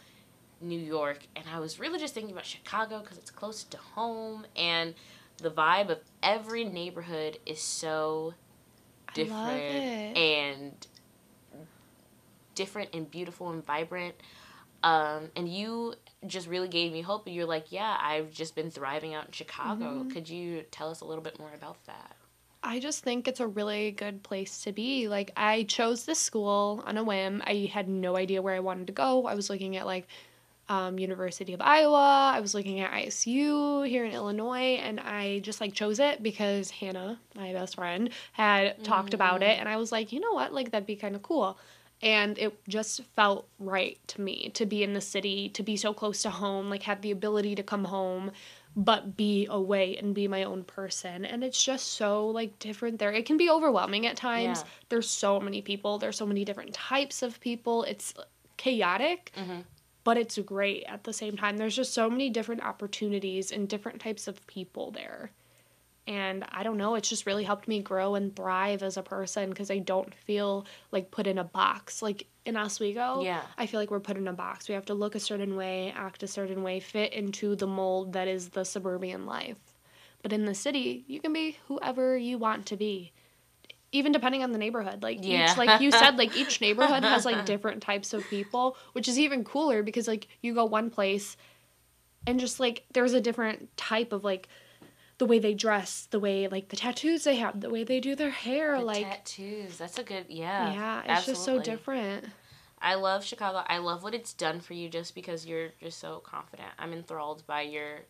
[0.61, 4.45] New York and I was really just thinking about Chicago cuz it's close to home
[4.55, 4.93] and
[5.37, 8.33] the vibe of every neighborhood is so
[9.13, 10.87] different and
[12.55, 14.15] different and beautiful and vibrant.
[14.83, 15.95] Um, and you
[16.27, 17.23] just really gave me hope.
[17.27, 20.03] You're like, yeah, I've just been thriving out in Chicago.
[20.03, 20.13] Mhm.
[20.13, 22.15] Could you tell us a little bit more about that?
[22.63, 25.07] I just think it's a really good place to be.
[25.07, 27.43] Like I chose this school on a whim.
[27.45, 29.27] I had no idea where I wanted to go.
[29.27, 30.07] I was looking at like
[30.69, 32.31] um, University of Iowa.
[32.33, 36.69] I was looking at ISU here in Illinois, and I just like chose it because
[36.71, 40.53] Hannah, my best friend, had talked about it, and I was like, you know what,
[40.53, 41.57] like that'd be kind of cool.
[42.01, 45.93] And it just felt right to me to be in the city, to be so
[45.93, 48.31] close to home, like have the ability to come home,
[48.75, 51.23] but be away and be my own person.
[51.23, 53.13] And it's just so like different there.
[53.13, 54.59] It can be overwhelming at times.
[54.59, 54.69] Yeah.
[54.89, 57.83] There's so many people, there's so many different types of people.
[57.83, 58.13] It's
[58.57, 59.61] chaotic, Mm-hmm.
[60.05, 61.57] But it's great at the same time.
[61.57, 65.31] There's just so many different opportunities and different types of people there.
[66.07, 69.49] And I don't know, it's just really helped me grow and thrive as a person
[69.49, 72.03] because I don't feel like put in a box.
[72.03, 73.41] Like in Oswego, Yeah.
[73.57, 74.69] I feel like we're put in a box.
[74.69, 78.13] We have to look a certain way, act a certain way, fit into the mold
[78.13, 79.57] that is the suburban life.
[80.21, 83.11] But in the city, you can be whoever you want to be.
[83.95, 85.01] Even depending on the neighborhood.
[85.01, 85.51] Like Yeah.
[85.51, 89.17] each like you said, like each neighborhood has like different types of people, which is
[89.17, 91.37] even cooler because like you go one place
[92.27, 94.47] and just like there's a different type of like
[95.17, 98.15] the way they dress, the way like the tattoos they have, the way they do
[98.15, 99.77] their hair, The like tattoos.
[99.77, 100.73] That's a good yeah.
[100.73, 102.25] yeah, it's just so different.
[102.81, 103.63] I love Chicago.
[103.67, 106.69] I love what it's done for you just because you're just so confident.
[106.77, 108.01] I'm enthralled by your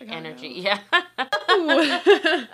[0.00, 0.48] energy.
[0.64, 0.80] Yeah.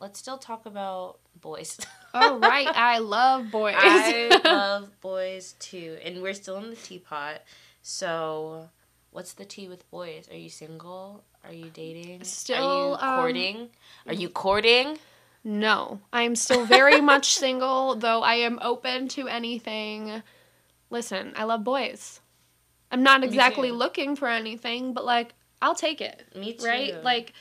[0.00, 1.78] Let's still talk about boys.
[2.14, 3.74] All right, I love boys.
[3.76, 5.98] I love boys too.
[6.04, 7.42] And we're still in the teapot.
[7.82, 8.70] So,
[9.10, 10.28] what's the tea with boys?
[10.30, 11.24] Are you single?
[11.44, 12.24] Are you dating?
[12.24, 13.68] Still, Are you um, courting?
[14.06, 14.98] Are you courting?
[15.44, 20.22] no, I'm still very much single, though I am open to anything.
[20.88, 22.20] Listen, I love boys.
[22.92, 26.24] I'm not exactly looking for anything, but like I'll take it.
[26.36, 26.66] Me too.
[26.66, 27.02] Right?
[27.02, 27.32] Like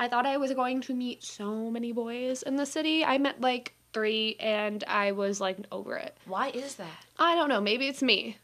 [0.00, 3.04] I thought I was going to meet so many boys in the city.
[3.04, 6.16] I met like 3 and I was like over it.
[6.26, 7.04] why is that?
[7.18, 8.38] I don't know, maybe it's me.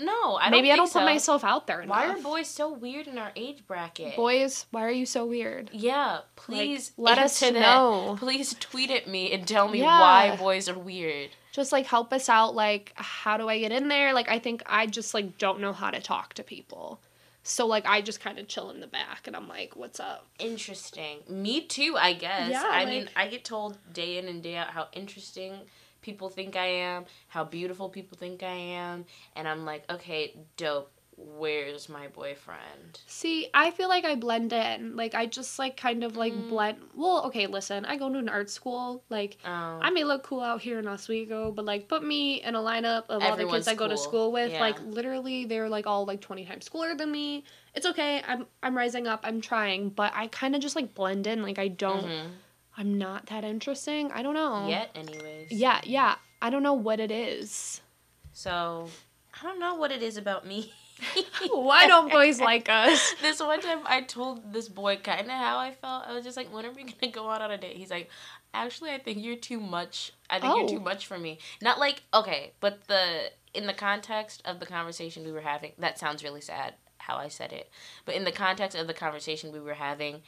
[0.00, 1.96] No, I don't maybe I don't put myself out there enough.
[1.96, 4.14] Why are boys so weird in our age bracket?
[4.14, 5.70] Boys, why are you so weird?
[5.72, 7.54] Yeah, please let us that.
[7.54, 8.14] know.
[8.18, 9.98] Please tweet at me and tell me Yeah.
[10.00, 11.30] why boys are weird.
[11.52, 14.62] just like help us out like how do i get in there like i think
[14.66, 17.00] i just like don't know how to talk to people
[17.42, 20.26] so like i just kind of chill in the back and i'm like what's up
[20.38, 21.18] Interesting.
[21.28, 22.50] Me too, I guess.
[22.50, 25.54] Yeah, I like- mean, I get told day in and day out how interesting
[26.02, 30.90] people think I am, how beautiful people think I am, and I'm like, okay, dope.
[31.20, 33.00] Where's my boyfriend?
[33.06, 36.48] see i feel like i blend in like i just like kind of like Mm.
[36.48, 40.22] blend well okay listen i go to an art school like Um, I may look
[40.22, 43.26] cool out here in Oswego, but like put me in a lineup of all the
[43.26, 44.52] Everyone's kids I go to school with.
[44.52, 44.60] Yeah.
[44.60, 47.44] Like literally, they're like all like twenty times cooler than me.
[47.74, 48.22] It's okay.
[48.26, 49.20] I'm I'm rising up.
[49.24, 51.42] I'm trying, but I kind of just like blend in.
[51.42, 52.04] Like I don't.
[52.06, 52.30] mhm.
[52.76, 54.10] I'm not that interesting.
[54.12, 54.66] I don't know.
[54.68, 55.50] Yet, anyways.
[55.52, 56.16] Yeah, yeah.
[56.42, 57.80] I don't know what it is.
[58.32, 58.88] So,
[59.40, 60.72] I don't know what it is about me.
[61.50, 63.14] Why don't boys like us?
[63.22, 66.04] This one time I told this boy kind of how I felt.
[66.06, 67.76] I was just like, when are we going to go out on a date?
[67.76, 68.10] He's like,
[68.54, 70.12] actually, I think you're too much.
[70.30, 70.58] I think Oh.
[70.60, 70.80] you're too oh.
[70.80, 71.38] much for me.
[71.62, 75.98] Not like, okay, but the, in the context of the conversation we were having, that
[75.98, 77.70] sounds really sad how I said it.
[78.04, 80.22] But in the context of the conversation we were having,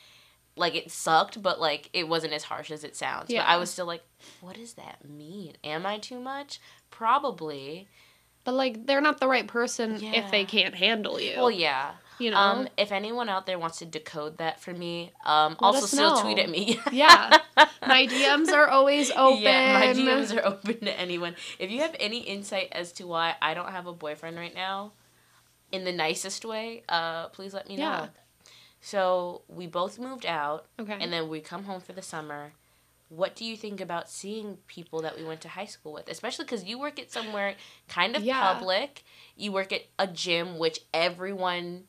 [0.56, 3.26] like it sucked, but like it wasn't as harsh as it sounds.
[3.28, 4.02] But I was still like,
[4.40, 5.54] what does that mean?
[5.62, 6.60] Am I too much?
[6.90, 7.88] Probably.
[8.44, 11.34] But like, they're not the right person if they can't handle you.
[11.36, 11.92] Well, yeah.
[12.18, 12.36] you know.
[12.36, 16.38] Um, if anyone out there wants to decode that for me, um, also still tweet
[16.38, 16.80] at me.
[16.92, 17.38] Yeah.
[17.86, 19.42] my DMs are always open.
[19.42, 21.36] Yeah, my DMs are open to anyone.
[21.58, 24.92] If you have any insight as to why I don't have a boyfriend right now,
[25.70, 28.08] in the nicest way, uh, please let me know.
[28.80, 30.96] So we both moved out, okay.
[30.98, 32.52] and then we come home for the summer.
[33.10, 36.08] What do you think about seeing people that we went to high school with?
[36.08, 37.56] Especially because you work at somewhere
[37.88, 38.40] kind of Yeah.
[38.54, 39.02] public.
[39.36, 41.84] You work at a gym which everyone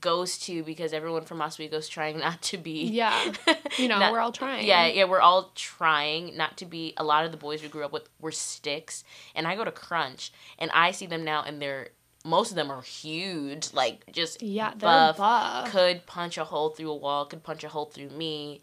[0.00, 2.84] goes to because everyone from Oswego's trying not to be.
[2.84, 3.32] Yeah.
[3.78, 4.66] You know, not- we're all trying.
[4.66, 6.92] Yeah, yeah, we're all trying not to be.
[6.96, 9.02] A lot of the boys we grew up with were sticks,
[9.34, 11.88] and I go to Crunch, and I see them now, and they're
[12.22, 15.70] most of them are huge, like just Yeah, buff, buff.
[15.72, 18.60] could punch a hole through a wall, could punch a hole through me,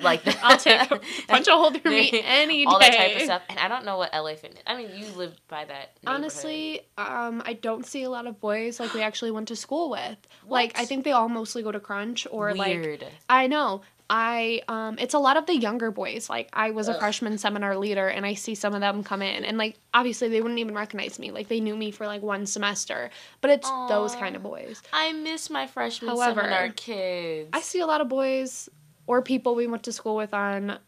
[0.00, 2.64] like I'll take a punch a hole through me any day.
[2.66, 3.42] all that type of stuff.
[3.48, 4.62] And I don't know what LA Fitness.
[4.66, 5.96] I mean, you live by that.
[6.06, 9.90] Honestly, um, I don't see a lot of boys like we actually went to school
[9.90, 10.16] with.
[10.46, 13.02] Like, I think they all mostly go to Crunch or like.
[13.28, 13.82] I know.
[14.08, 16.30] I um it's a lot of the younger boys.
[16.30, 17.00] Like I was a Ugh.
[17.00, 20.40] freshman seminar leader and I see some of them come in and like obviously they
[20.40, 21.32] wouldn't even recognize me.
[21.32, 23.10] Like they knew me for like one semester.
[23.40, 24.80] But it's those kind of boys.
[24.92, 27.50] I miss my freshman However, seminar kids.
[27.52, 28.68] I see a lot of boys
[29.06, 30.78] or people we went to school with on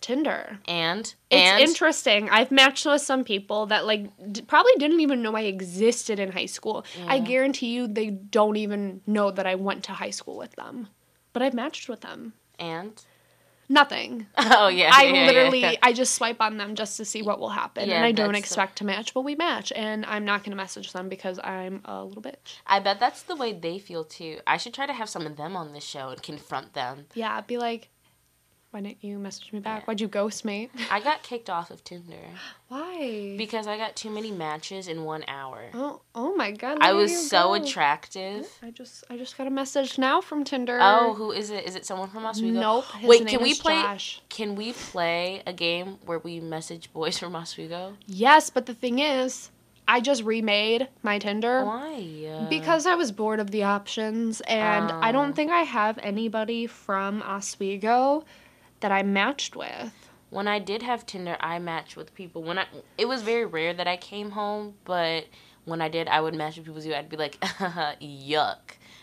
[0.00, 0.58] Tinder.
[0.68, 2.28] and It's and interesting.
[2.28, 6.32] I've matched with some people that like d- probably didn't even know I existed in
[6.32, 6.84] high school.
[7.06, 10.88] I guarantee you they don't even know that I went to high school with them.
[11.32, 12.34] But I've matched with them.
[12.58, 13.02] and
[13.68, 14.26] Nothing.
[14.38, 15.74] oh yeah, I yeah, yeah, literally yeah.
[15.82, 17.88] I just swipe on them just to see what will happen.
[17.88, 20.42] Yeah, and I don't that's the- expect to match, but we match and I'm not
[20.42, 22.58] going to message them because I'm a little bitch.
[22.66, 24.38] I bet that's the way they feel too.
[24.46, 27.06] I should try to have some of them on this show and confront them.
[27.14, 27.88] Yeah, be like
[28.76, 29.80] Why didn't you message me back?
[29.80, 29.84] Yeah.
[29.86, 30.68] Why'd you ghost me?
[30.90, 32.18] I got kicked off of Tinder
[32.68, 33.34] Why?
[33.38, 35.70] because I got too many matches in one hour.
[35.72, 36.76] oh, oh my god.
[36.82, 37.54] I was so go.
[37.54, 38.46] attractive.
[38.62, 40.78] I just I just got a message now from Tinder.
[40.78, 41.64] Oh, who is it?
[41.66, 42.60] Is it someone from Oswego?
[42.60, 42.84] Nope.
[43.02, 43.80] Wait, can we play?
[43.80, 44.20] Josh.
[44.28, 47.94] Can we play a game where we message boys from Oswego?
[48.04, 49.50] Yes, but the thing is,
[49.88, 51.64] I just remade my Tinder.
[51.64, 52.46] Why?
[52.50, 55.12] Because I was bored of the options, and I Oh.
[55.12, 58.22] don't think I have anybody from Oswego
[58.86, 59.92] that I matched with.
[60.30, 62.44] when I did have Tinder, I matched with people.
[62.44, 65.26] When I, it was very rare that I came home, but
[65.64, 66.94] when I did, I would match with people too.
[66.94, 68.58] I'd be like, yuck.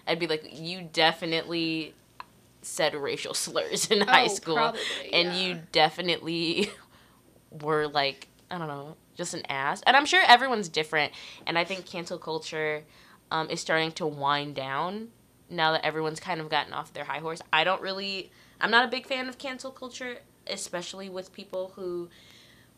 [0.07, 1.95] I'd be like, you definitely
[2.61, 5.41] said racial slurs in high Oh, school, probably, and yeah.
[5.47, 6.69] you definitely
[7.61, 9.81] were like, I don't know, just an ass.
[9.85, 11.11] And I'm sure everyone's different,
[11.45, 12.83] and I think cancel culture
[13.31, 15.09] um, is starting to wind down
[15.49, 17.41] now that everyone's kind of gotten off their high horse.
[17.51, 18.31] I don't really,
[18.63, 22.09] I'm not a big fan of cancel culture, especially with people who,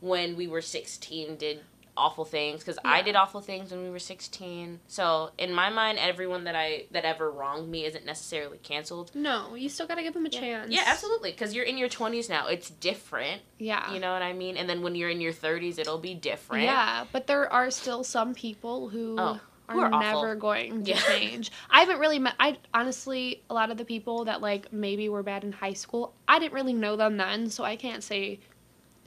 [0.02, 1.62] when we were 16, did
[1.98, 4.82] awful things because I did awful things when we were 16.
[4.88, 9.12] So in my mind, everyone that I that ever wronged me isn't necessarily canceled.
[9.15, 10.71] No, you still gotta give them a chance.
[10.71, 11.32] Yeah, absolutely.
[11.32, 12.48] Because you're in your 20s now.
[12.48, 13.43] It's different.
[13.60, 13.93] Yeah.
[13.93, 14.58] You know what I mean?
[14.58, 16.63] And then when you're in your 30s, it'll be different.
[16.63, 20.21] Yeah, but there are still some people who Oh, are, are awful.
[20.21, 20.97] never going to Yeah.
[20.97, 21.51] change.
[21.69, 22.36] I haven't really met.
[22.39, 26.13] I honestly, a lot of the people that like maybe were bad in high school,
[26.28, 28.39] I didn't really know them then, so I can't say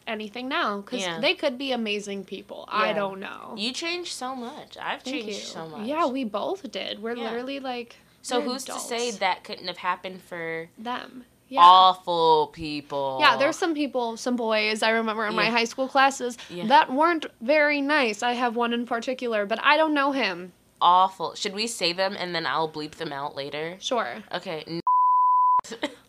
[0.06, 1.20] anything now because Yeah.
[1.20, 2.64] they could be amazing people.
[2.68, 3.54] I don't know.
[3.58, 4.76] You changed so much.
[4.80, 5.44] I've Thank changed you.
[5.44, 5.86] so much.
[5.86, 7.02] Yeah, we both did.
[7.02, 7.24] We're Yeah.
[7.24, 11.24] literally like So who's to say that couldn't have happened for them?
[11.48, 11.60] Yeah.
[11.62, 13.18] awful people?
[13.20, 16.66] Yeah, there's some people, some boys I remember in my high school classes Yeah.
[16.66, 18.22] that weren't very nice.
[18.22, 20.52] I have one in particular, but I don't know him.
[20.80, 21.34] awful.
[21.34, 23.76] Should we say them and then I'll bleep them out later?
[23.80, 24.22] Sure.
[24.32, 24.62] Okay.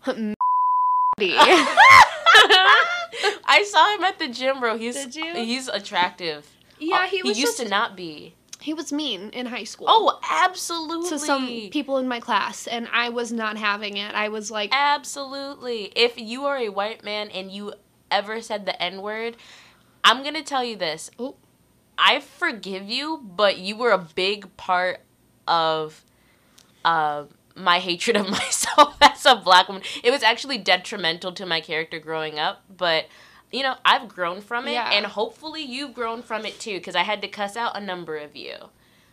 [3.45, 4.77] I saw him at the gym, bro.
[4.77, 5.33] He's Did you?
[5.33, 6.47] he's attractive.
[6.79, 8.35] Yeah, he Uh, was he used just, to not be.
[8.61, 9.87] He was mean in high school.
[9.89, 11.09] Oh, absolutely.
[11.09, 14.13] to some people in my class, and I was not having it.
[14.13, 15.91] I was like, Absolutely.
[15.95, 17.73] If you are a white man and you
[18.11, 19.37] ever said the N word,
[20.03, 21.09] I'm going to tell you this.
[21.17, 21.35] Oh.
[21.97, 25.01] I forgive you, but you were a big part
[25.47, 26.03] of
[26.85, 29.83] uh, my hatred of myself as a black woman.
[30.03, 33.05] It was actually detrimental to my character growing up, but
[33.51, 34.91] you know, I've grown from it, Yeah.
[34.91, 38.17] and hopefully you've grown from it too, because I had to cuss out a number
[38.17, 38.55] of you.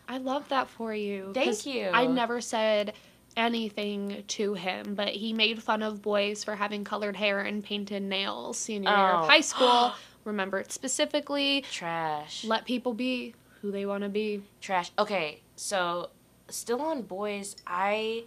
[0.08, 1.32] I love that for you.
[1.34, 1.88] Thank you.
[1.92, 2.92] I never said
[3.36, 8.02] anything to him, but he made fun of boys for having colored hair and painted
[8.02, 9.18] nails senior year Oh.
[9.18, 9.40] of high oh.
[9.42, 9.92] school.
[10.24, 11.64] Remember it specifically.
[11.70, 12.44] Trash.
[12.44, 14.42] Let people be who they want to be.
[14.60, 14.90] Trash.
[14.98, 16.10] Okay, so
[16.48, 18.24] still on boys, I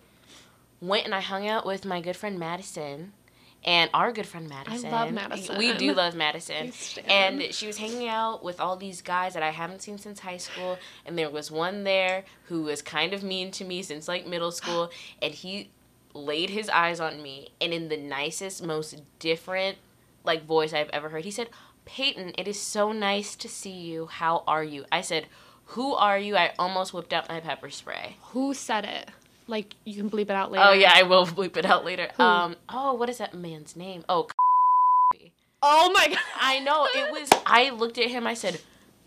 [0.82, 3.12] went and I hung out with my good friend Madison
[3.65, 4.93] and our good friend Madison.
[4.93, 5.58] I love Madison.
[5.58, 6.72] We do love Madison.
[7.08, 10.38] And she was hanging out with all these guys that I haven't seen since high
[10.38, 10.78] school.
[11.06, 14.52] And there was one there who was kind of mean to me since like middle
[14.52, 14.91] school.
[15.22, 15.69] And he
[16.13, 17.50] laid his eyes on me.
[17.60, 19.78] And in the nicest, most different
[20.24, 21.50] like voice I've ever heard, he said,
[21.86, 24.06] Peyton, it is so nice to see you.
[24.06, 24.86] How are you?
[24.91, 25.28] I said,
[25.65, 26.38] Who are you?
[26.38, 28.15] I almost whipped out my pepper spray.
[28.32, 29.10] Who said it?
[29.50, 30.66] Like you can bleep it out later.
[30.68, 32.10] Oh yeah, I will bleep it out later.
[32.16, 32.24] Who?
[32.24, 34.06] Um oh, what is that man's name?
[34.08, 34.28] Oh
[35.62, 36.18] Oh my god.
[36.40, 37.30] I know it was.
[37.46, 38.26] I looked at him.
[38.26, 38.62] I said,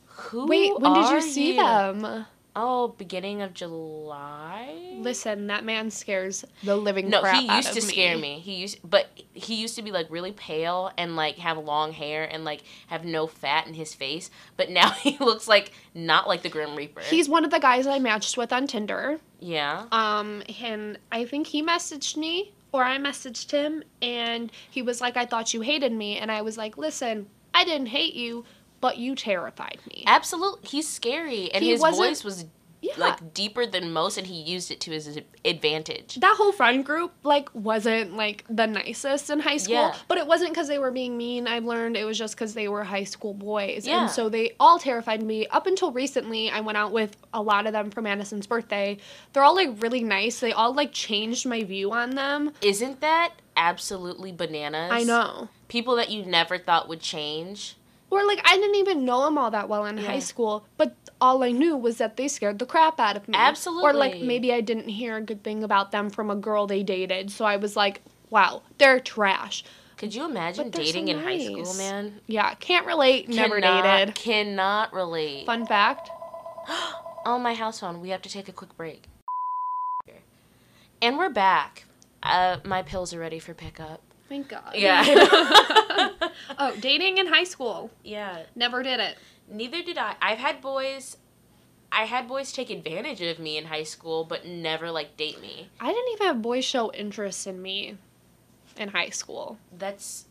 [0.07, 0.47] "Who?
[0.47, 2.27] Wait, when did you see you?" them?
[2.55, 4.75] Oh, beginning of July.
[4.99, 8.41] Listen, that man scares the living No, crap he used to scare me.
[8.41, 12.29] He used, but he used to be like really pale and like have long hair
[12.31, 14.31] and like have no fat in his face.
[14.59, 17.01] But now he looks like not like the Grim Reaper.
[17.01, 19.19] He's one of the guys I matched with on Tinder.
[19.43, 19.87] Yeah.
[19.93, 25.17] Um, and I think he messaged me or I messaged him, and he was like,
[25.17, 28.45] "I thought you hated me," and I was like, "Listen, I didn't hate you,
[28.81, 32.47] but you terrified me." Absolutely, he's scary, and He his voice was
[32.83, 32.95] Yeah.
[32.99, 36.17] like deeper than most, and he used it to his advantage.
[36.17, 39.95] that whole friend group like wasn't like the nicest in high school Yeah.
[40.09, 42.67] but it wasn't because they were being mean i've learned it was just because they
[42.69, 44.03] were high school boys Yeah.
[44.03, 47.67] and so they all terrified me up until recently i went out with a lot
[47.67, 48.99] of them for madison's birthday
[49.33, 53.35] they're all like really nice they all like changed my view on them Isn't that
[53.57, 54.91] absolutely bananas?
[54.93, 57.77] i know people that you never thought would change.
[58.13, 60.07] Or like i didn't even know them all that well in Yeah.
[60.13, 63.35] high school but all i knew was that they scared the crap out of me
[63.37, 63.85] Absolutely.
[63.91, 66.83] or like maybe i didn't hear a good thing about them from a girl they
[66.83, 69.65] dated so i was like wow they're trash
[69.97, 72.21] Could you imagine they're so dating in high school, man?
[72.27, 73.29] Yeah, can't relate.
[73.29, 74.15] Never Cannot- dated.
[74.17, 75.47] Cannot relate.
[75.47, 76.11] Fun fact.
[77.25, 78.01] Oh, my house phone.
[78.01, 79.05] We have to take a quick break.
[81.01, 81.85] And we're back.
[82.21, 84.01] Uh, my pills are ready for pickup.
[84.33, 84.73] Thank God.
[84.75, 85.05] Yeah.
[86.59, 87.91] oh, dating in high school.
[88.03, 88.45] yeah.
[88.57, 89.19] Never did it.
[89.47, 90.15] Neither did I.
[90.23, 91.19] I've had boys.
[91.93, 95.69] I had boys take advantage of me in high school, but never like date me.
[95.79, 97.99] I didn't even have boys show interest in me
[98.79, 99.59] in high school.
[99.77, 100.25] That's.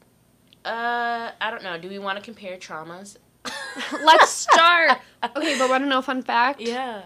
[0.65, 1.77] Uh, I don't know.
[1.77, 3.17] Do we want to compare traumas?
[4.03, 4.97] Let's start.
[5.23, 6.59] Okay, but want to know a fun fact?
[6.59, 7.03] Yeah.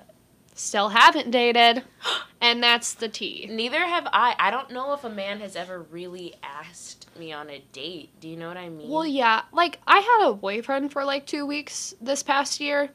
[0.58, 1.84] Still haven't dated,
[2.40, 3.46] and that's the T.
[3.52, 4.36] Neither have I.
[4.40, 8.12] I don't know if a man has ever really asked me on a date.
[8.22, 8.90] Do you know what I mean?
[8.90, 12.90] Well, yeah, like I had a boyfriend for like two weeks this past year.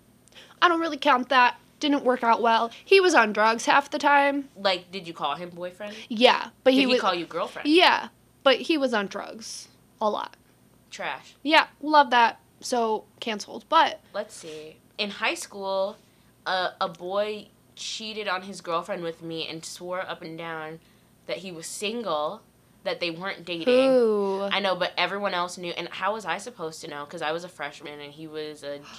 [0.63, 1.57] I don't really count that.
[1.81, 2.71] Didn't work out well.
[2.83, 4.49] He was on drugs half the time.
[4.57, 5.95] Like, did you call him boyfriend?
[6.09, 7.69] Yeah, but Did he he, was call you girlfriend?
[7.69, 8.09] yeah,
[8.43, 9.69] but he was on drugs
[10.01, 10.35] a lot.
[10.91, 11.35] Trash.
[11.43, 12.41] Yeah, love that.
[12.61, 13.67] So canceled.
[13.69, 14.77] But Let's see.
[14.97, 15.97] In high school,
[16.47, 20.81] a a boy cheated on his girlfriend with me and swore up and down
[21.27, 22.43] that he was single,
[22.85, 23.89] that they weren't dating.
[24.53, 25.73] I know, but everyone else knew.
[25.73, 27.05] And how was I supposed to know?
[27.05, 28.81] Because I was a freshman and he was a.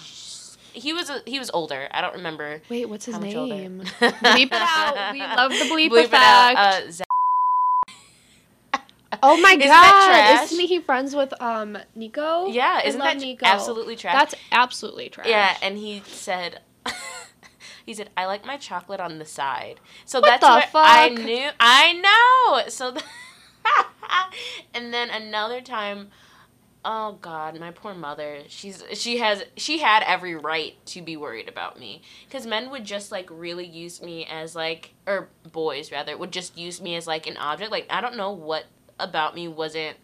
[0.73, 1.89] He was a, he was older.
[1.91, 3.53] I don't remember Wait, what's his how much older.
[3.55, 3.81] name?
[3.99, 5.11] bleep it out.
[5.11, 6.13] We love the bleep, Bleep effect.
[6.13, 6.55] it out.
[6.55, 7.07] Uh, Zach.
[9.21, 10.07] oh my Isn't that god!
[10.39, 10.51] trash?
[10.53, 12.47] Isn't he friends with um Nico?
[12.47, 13.45] yeah, isn't that Nico.
[13.45, 14.13] absolutely trash?
[14.17, 15.27] That's absolutely trash.
[15.27, 16.61] Yeah, and he said,
[17.86, 19.79] he said, I like my chocolate on the side.
[20.05, 21.49] So What that's the what I knew.
[21.59, 22.69] I know.
[22.69, 23.03] So, th-
[24.73, 26.09] and then another time,
[26.84, 28.39] oh God, my poor mother.
[28.47, 32.86] She's she has she had every right to be worried about me because men would
[32.86, 37.07] just like really use me as like or boys rather would just use me as
[37.07, 37.71] like an object.
[37.71, 38.65] Like I don't know what
[38.99, 39.97] about me wasn't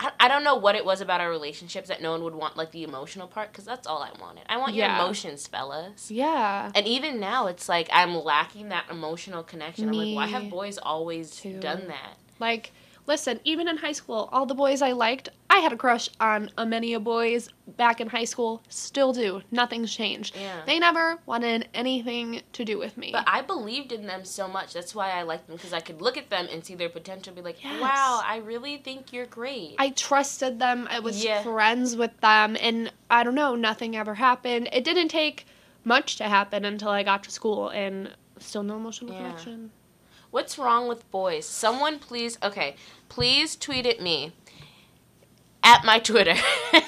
[0.00, 2.56] I, I don't know what it was about our relationships that no one would want
[2.56, 4.44] like the emotional part because that's all I wanted.
[4.48, 5.00] I want your Yeah.
[5.00, 6.10] emotions, fellas.
[6.10, 6.72] Yeah.
[6.74, 9.88] And even now, it's like I'm lacking that emotional connection.
[9.88, 11.60] I'm like, why have boys always too.
[11.60, 12.16] done that?
[12.40, 12.72] Like,
[13.06, 16.50] listen, even in high school, all the boys I liked, I had a crush on
[16.58, 18.62] a many of boys back in high school.
[18.68, 19.42] Still do.
[19.50, 20.34] Nothing's changed.
[20.36, 20.62] Yeah.
[20.66, 23.10] They never wanted anything to do with me.
[23.12, 24.72] But I believed in them so much.
[24.72, 27.30] That's why I liked them because I could look at them and see their potential.
[27.30, 27.80] and Be like, Yes.
[27.80, 29.76] wow, I really think you're great.
[29.78, 30.88] I trusted them.
[30.90, 31.42] I was Yeah.
[31.42, 34.68] friends with them, and I don't know, nothing ever happened.
[34.72, 35.46] It didn't take
[35.84, 39.18] much to happen until I got to school, and still no emotional Yeah.
[39.18, 39.70] connection.
[40.34, 41.46] What's wrong with boys?
[41.46, 42.74] Someone please, okay,
[43.08, 44.32] please tweet at me
[45.62, 46.34] at my Twitter,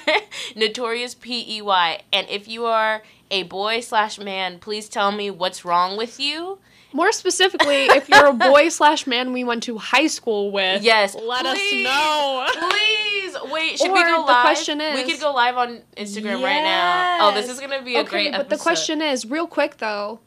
[0.57, 2.01] notorious P E Y.
[2.11, 6.59] And if you are a boy slash man, please tell me what's wrong with you.
[6.91, 11.15] More specifically, if you're a boy slash man we went to high school with, Yes,
[11.15, 11.87] let please.
[11.87, 12.47] us know.
[12.69, 13.77] Please wait.
[13.79, 14.41] Should we Or go the live?
[14.41, 17.29] question we could go live on Instagram right now.
[17.29, 18.57] Oh, this is gonna be a okay, great but episode.
[18.57, 20.19] the question is, real quick though,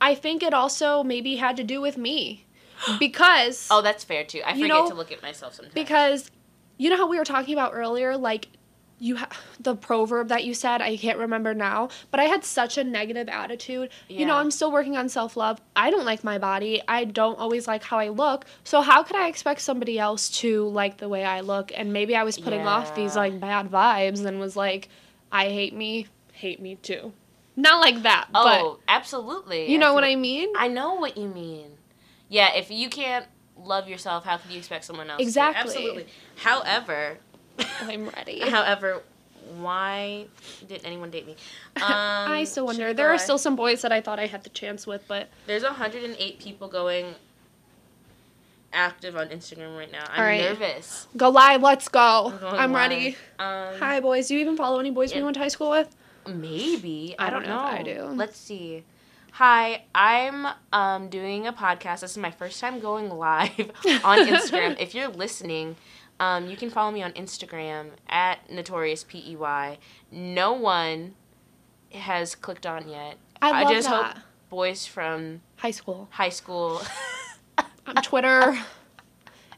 [0.00, 2.46] I think it also maybe had to do with me,
[2.98, 4.40] because Oh, that's fair too.
[4.44, 5.74] I You forget know, to look at myself sometimes.
[5.74, 6.30] because
[6.78, 8.48] you know how we were talking about earlier, like
[8.98, 9.28] you ha-
[9.58, 13.28] the proverb that you said I can't remember now, but I had such a negative
[13.28, 13.90] attitude.
[14.08, 14.20] yeah.
[14.20, 15.60] You know, I'm still working on self love.
[15.74, 16.80] I don't like my body.
[16.86, 18.44] I don't always like how I look.
[18.64, 21.72] So how could I expect somebody else to like the way I look?
[21.74, 24.88] And maybe I was putting off these like bad vibes and was like,
[25.32, 27.12] I hate me, hate me too.
[27.56, 29.70] Not like that, oh, absolutely.
[29.70, 30.48] you know what I mean?
[30.56, 31.72] I know what you mean.
[32.32, 33.26] Yeah, if you can't
[33.58, 35.18] love yourself, how can you expect someone else?
[35.18, 35.22] to?
[35.22, 35.60] Exactly.
[35.60, 36.06] Absolutely.
[36.36, 37.18] However,
[37.82, 38.40] I'm ready.
[38.48, 39.02] however,
[39.58, 40.24] why
[40.66, 41.36] didn't anyone date me?
[41.76, 42.94] Um, I still wonder.
[42.94, 45.62] There are still some boys that I thought I had the chance with, but There's
[45.62, 47.14] 108 people going
[48.72, 50.04] active on Instagram right now.
[50.08, 50.40] I'm All right.
[50.40, 51.08] nervous.
[51.16, 51.60] go live.
[51.60, 52.32] Let's go.
[52.42, 53.08] I'm I'm ready.
[53.38, 54.28] Um, Hi, boys.
[54.28, 55.94] Do you even follow any boys we went to high school with?
[56.26, 57.14] Maybe.
[57.18, 57.74] I, I don't, don't know know.
[57.74, 58.02] if I do.
[58.16, 58.84] Let's see.
[59.36, 62.00] Hi, I'm um, doing a podcast.
[62.00, 63.50] This is my first time going live
[64.04, 64.76] on Instagram.
[64.78, 65.76] if you're listening,
[66.20, 69.78] um, you can follow me on Instagram at notorious P E Y.
[70.10, 71.14] No one
[71.92, 73.16] has clicked on yet.
[73.40, 74.16] I love just that.
[74.16, 76.08] hope boys from High school.
[76.10, 76.82] high school.
[77.86, 78.56] On Twitter.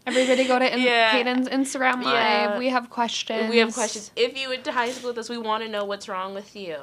[0.07, 1.11] Everybody go to in- Yeah.
[1.13, 2.15] Peyton's Instagram live.
[2.15, 2.59] Yeah.
[2.59, 3.51] We have questions.
[3.51, 4.11] we have questions.
[4.17, 6.57] If you went to high school with us, we want to know what's wrong with
[6.57, 6.77] you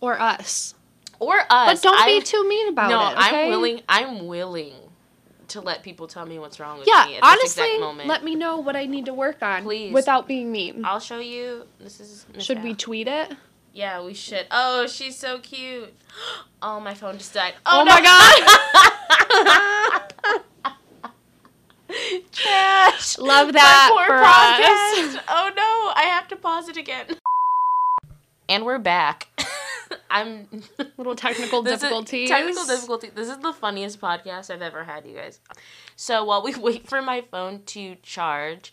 [0.00, 0.74] Or us.
[1.20, 1.46] Or us.
[1.48, 3.16] But don't I'm- be too mean about no, it.
[3.26, 3.44] okay?
[3.44, 3.80] I'm willing.
[3.88, 4.74] I'm willing
[5.48, 8.06] to let people tell me what's wrong with Yeah, me at this honestly, exact moment.
[8.08, 9.62] let me know what I need to work on.
[9.62, 9.94] Please.
[9.94, 10.84] Without being mean.
[10.84, 11.66] I'll show you.
[11.80, 12.26] This is.
[12.38, 13.32] Should we tweet it?
[13.72, 14.46] Yeah, we should.
[14.50, 15.94] Oh, she's so cute.
[16.60, 17.54] Oh, my phone just died.
[17.64, 18.42] Oh, Oh, my god.
[22.32, 23.18] Trash.
[23.18, 25.22] Love that My poor podcast.
[25.28, 27.06] Oh no, I have to pause it again.
[28.50, 29.28] And we're back.
[30.10, 30.48] I'm
[30.96, 32.28] Little technical difficulties.
[32.28, 33.10] technical difficulty.
[33.14, 35.40] This is the funniest podcast I've ever had, you guys.
[35.96, 38.72] So while we wait for my phone to charge,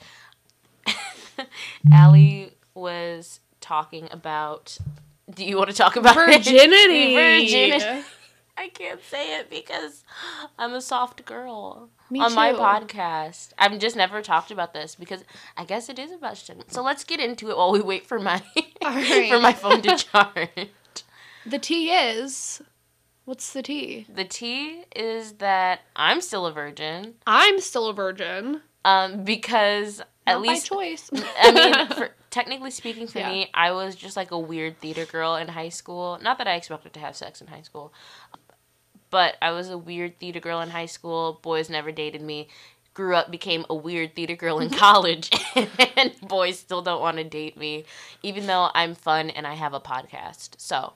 [1.92, 4.78] Allie was talking about.
[5.34, 6.38] Do you want to talk about it?
[6.38, 7.16] Virginity.
[7.16, 8.06] Virginity.
[8.58, 10.04] I can't say it because
[10.58, 13.50] I'm a soft girl Me on my podcast.
[13.58, 15.26] I've just never talked about this because
[15.58, 16.64] I guess it is about stigma.
[16.68, 18.42] So let's get into it while we wait for my
[18.84, 19.30] right.
[19.30, 20.70] for my phone to charge.
[21.46, 22.62] The tea is.
[23.26, 24.06] What's the tea?
[24.14, 27.16] The tea is that I'm still a virgin.
[27.26, 28.62] I'm still a virgin.
[28.84, 31.10] Um, because at Not least by choice.
[31.42, 33.30] I mean, for, technically speaking, for Yeah.
[33.32, 36.20] me, I was just like a weird theater girl in high school.
[36.22, 37.92] Not that I expected to have sex in high school,
[39.10, 41.40] but I was a weird theater girl in high school.
[41.42, 42.48] Boys never dated me.
[42.94, 45.30] Grew up, became a weird theater girl in college,
[45.98, 47.84] and boys still don't want to date me,
[48.24, 50.52] even though I'm fun and I have a podcast.
[50.58, 50.94] So,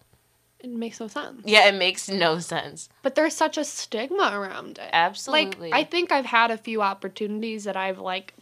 [0.60, 1.42] it makes no sense.
[1.46, 2.90] yeah, it makes no sense.
[3.02, 4.90] But there's such a stigma around it.
[4.92, 5.72] Absolutely.
[5.72, 8.34] Like I think I've had a few opportunities that I've like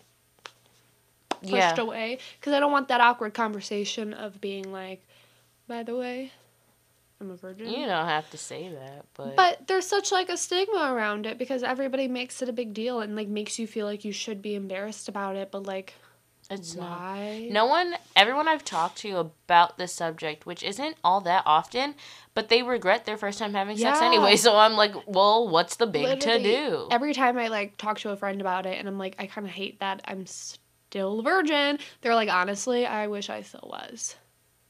[1.42, 1.80] pushed yeah.
[1.80, 5.04] away because I don't want that awkward conversation of being like,
[5.68, 6.32] by the way,
[7.20, 7.68] I'm a virgin.
[7.68, 11.38] You don't have to say that, but, But there's such like a stigma around it
[11.38, 14.42] because everybody makes it a big deal and like makes you feel like you should
[14.42, 15.52] be embarrassed about it.
[15.52, 15.94] But like,
[16.50, 17.20] it's not.
[17.50, 21.96] No one, everyone I've talked to about this subject, which isn't all that often,
[22.34, 24.36] but they regret their first time having sex anyway.
[24.38, 26.88] So I'm like, well, what's the big Literally, to do?
[26.92, 29.46] Every time I like talk to a friend about it and I'm like, I kind
[29.46, 31.80] of hate that I'm still a virgin.
[32.02, 34.16] They're like, honestly, I wish I still was.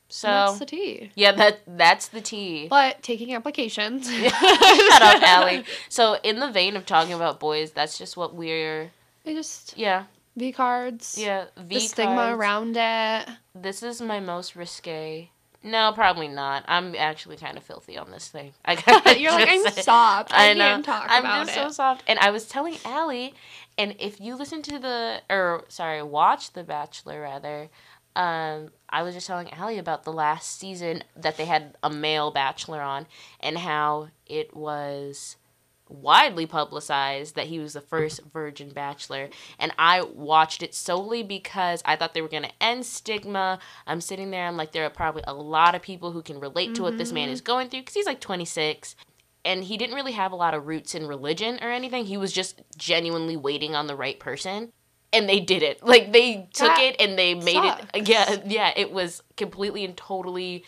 [0.10, 1.12] So And that's the tea.
[1.16, 2.68] yeah, that that's the tea.
[2.70, 4.10] But taking applications.
[4.12, 5.66] Shut up, Allie.
[5.90, 8.92] So in the vein of talking about boys, that's just what we're.
[9.26, 10.06] I just Yeah,
[10.38, 11.18] V cards.
[11.20, 11.46] yeah.
[11.58, 12.40] V The stigma cards.
[12.40, 13.30] around it.
[13.56, 15.30] This is my most risque.
[15.64, 16.64] No, probably not.
[16.68, 18.54] I'm actually kind of filthy on this thing.
[18.66, 20.32] I You're like, I'm say- soft.
[20.34, 20.60] I, I know.
[20.60, 21.62] can't talk I'm just it.
[21.62, 22.04] so soft.
[22.08, 23.34] And I was telling Allie,
[23.78, 27.70] and if you listen to the or sorry, watch The Bachelor rather,
[28.16, 32.32] um, I was just telling Allie about the last season that they had a male
[32.32, 33.06] bachelor on
[33.40, 35.36] and how it was
[35.90, 39.30] widely publicized that he was the first virgin bachelor
[39.60, 44.02] and i watched it solely because i thought they were going to end stigma i'm
[44.02, 46.84] sitting there i'm like there are probably a lot of people who can relate to
[46.84, 47.34] what this man mm-hmm.
[47.34, 48.96] is going through because he's like 26
[49.48, 52.06] and he didn't really have a lot of roots in religion or anything.
[52.06, 54.74] He was just genuinely waiting on the right person.
[55.14, 55.82] And they did it.
[55.82, 59.96] Like they took That it and they made it yeah, yeah, it was completely and
[59.96, 60.66] totally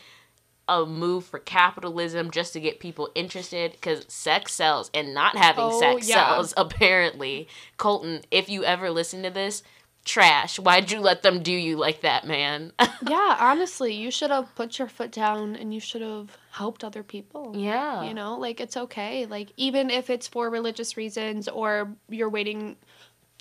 [0.69, 5.65] a move for capitalism just to get people interested cuz sex sells and not having
[5.65, 6.15] Oh, sex yeah.
[6.33, 7.47] sells apparently.
[7.77, 9.63] Colton, if you ever listen to this,
[10.05, 10.57] trash.
[10.57, 12.71] Why'd you let them do you like that, man?
[13.07, 17.03] yeah, honestly, you should have put your foot down and you should have helped other
[17.03, 17.53] people.
[17.55, 18.03] yeah.
[18.03, 19.25] You know, like it's okay.
[19.25, 22.77] Like even if it's for religious reasons or you're waiting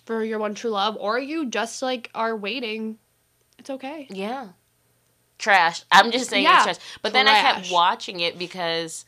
[0.05, 2.97] for your one true love or you just like are waiting,
[3.57, 4.07] it's okay.
[4.09, 4.49] Yeah.
[5.39, 5.83] Trash.
[5.91, 6.97] I'm just saying Yeah, it's trash.
[7.01, 9.05] But then I kept watching it because,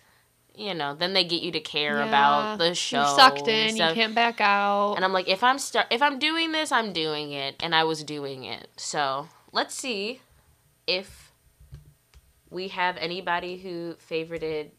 [0.55, 2.99] you know, then they get you to care Yeah, about the show.
[2.99, 4.95] You're sucked in, you can't back out.
[4.95, 7.83] And I'm like, if I'm start, if I'm doing this, I'm doing it, and I
[7.83, 8.69] was doing it.
[8.77, 10.21] So let's see
[10.87, 11.31] if
[12.49, 14.69] we have anybody who favorited.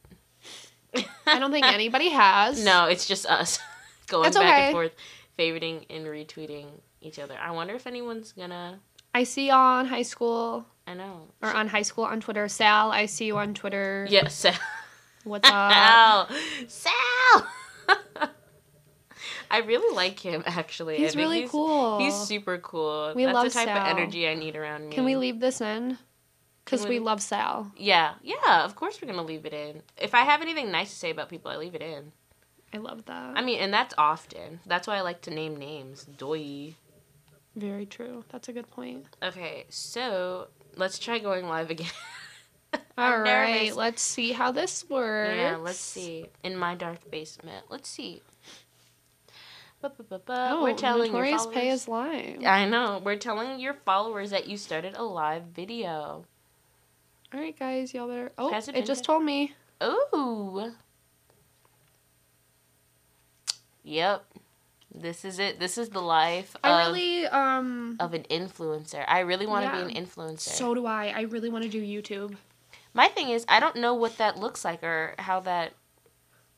[1.26, 2.62] I don't think anybody has.
[2.64, 3.58] No, it's just us
[4.08, 4.64] going That's back okay.
[4.66, 4.92] and forth,
[5.38, 6.66] favoriting and retweeting
[7.00, 7.36] each other.
[7.40, 8.78] I wonder if anyone's gonna.
[9.14, 11.28] I see you on high school I know.
[11.42, 12.48] or on high school on Twitter.
[12.48, 14.06] Sal, I see you on Twitter.
[14.08, 14.34] Yes.
[14.34, 14.54] Sal.
[15.24, 16.30] What's up?
[16.68, 17.46] Sal!
[17.88, 18.28] Sal!
[19.50, 20.96] I really like him actually.
[20.96, 21.98] He's really cool.
[21.98, 23.12] He's super cool.
[23.14, 23.76] We That's love the type Sal.
[23.78, 24.94] of energy I need around me.
[24.94, 25.98] Can we leave this in?
[26.64, 27.70] Because we we- love Sal.
[27.76, 29.82] Yeah, yeah, of course we're gonna leave it in.
[29.98, 32.12] If I have anything nice to say about people, I leave it in.
[32.72, 33.36] I love that.
[33.36, 34.60] I mean, and that's often.
[34.64, 36.04] That's why I like to name names.
[36.04, 36.74] Doy.
[37.56, 38.24] Very true.
[38.30, 39.04] That's a good point.
[39.22, 41.90] Okay, so let's try going live again.
[42.98, 43.76] All right, nervous.
[43.76, 45.36] let's see how this works.
[45.36, 46.26] Yeah, let's see.
[46.42, 47.66] In my dark basement.
[47.68, 48.22] Let's see.
[49.82, 50.50] Ba-ba-ba-ba.
[50.52, 51.54] Oh, we're telling your Notorious followers.
[51.56, 52.44] Pay is live.
[52.44, 53.02] I know.
[53.04, 56.24] We're telling your followers that you started a live video.
[57.34, 58.30] All right, guys, y'all better.
[58.38, 59.14] Oh, Has it it, just there?
[59.16, 59.54] told me.
[59.80, 60.72] Oh.
[63.84, 64.24] Yep.
[64.94, 65.58] This is it.
[65.58, 67.96] This is the life I of, really um.
[67.98, 69.04] of an influencer.
[69.08, 69.84] I really want to Yeah.
[69.84, 70.40] be an influencer.
[70.40, 71.06] So do I.
[71.16, 72.36] I really want to do YouTube.
[72.94, 75.72] My thing is, I don't know what that looks like or how that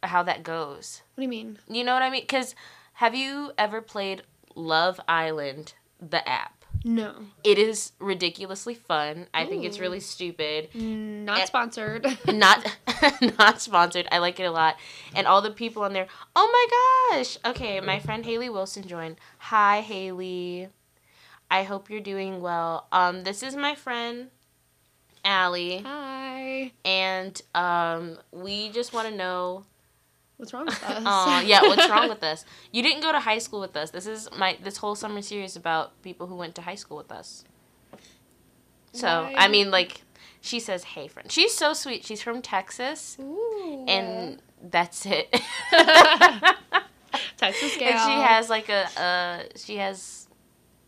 [0.02, 1.02] how that goes.
[1.14, 1.58] What do you mean?
[1.68, 2.22] You know what I mean?
[2.22, 2.54] Because
[2.94, 4.22] have you ever played
[4.54, 6.53] Love Island, the app?
[6.86, 9.26] No, It is ridiculously fun.
[9.32, 10.68] I think it's really stupid.
[10.74, 12.06] Not Eh, sponsored.
[12.28, 12.64] not
[13.38, 14.06] not sponsored.
[14.12, 14.76] I like it a lot.
[15.14, 16.06] And all the people on there.
[16.36, 16.46] Oh
[17.10, 17.38] my gosh.
[17.44, 19.16] Okay, my friend Haley Wilson joined.
[19.38, 20.68] Hi Haley.
[21.50, 22.86] I hope you're doing well.
[22.92, 24.28] Um, this is my friend
[25.24, 26.70] Allie, Hi.
[26.84, 29.64] and um, we just want to know.
[30.36, 31.02] What's wrong with us?
[31.04, 32.44] Aw, yeah, what's wrong with us?
[32.72, 33.90] You didn't go to high school with us.
[33.90, 37.12] This is my this whole summer series about people who went to high school with
[37.12, 37.44] us.
[38.92, 39.34] So Why?
[39.36, 40.02] I mean, like,
[40.40, 42.04] she says, "Hey, friend." She's so sweet.
[42.04, 43.84] She's from Texas, Ooh.
[43.88, 45.34] and that's it.
[47.36, 47.90] Texas gal.
[47.90, 50.28] And she has like a uh she has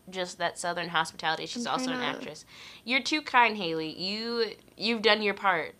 [0.09, 1.45] just that southern hospitality.
[1.45, 2.45] She's I'm also an actress.
[2.85, 3.89] You're too kind, Haley.
[3.89, 5.75] You you've done your part.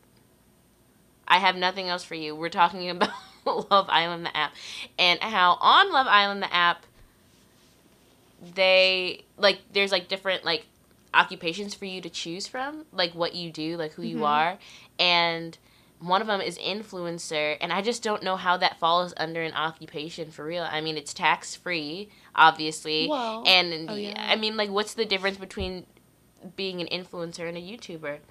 [1.27, 2.35] I have nothing else for you.
[2.35, 3.09] We're talking about
[3.71, 4.53] Love Island the app
[4.99, 6.85] and how on Love Island the app
[8.55, 10.65] they like there's like different like
[11.13, 14.27] occupations for you to choose from, like what you do, like who you Mhm.
[14.27, 14.57] are,
[14.99, 15.57] and
[15.99, 19.53] one of them is influencer, and I just don't know how that falls under an
[19.53, 20.63] occupation for real.
[20.63, 24.27] I mean, it's tax free, obviously, Well, and oh, yeah.
[24.29, 25.87] I mean, like, what's the difference between
[26.55, 28.17] being an influencer and a YouTuber?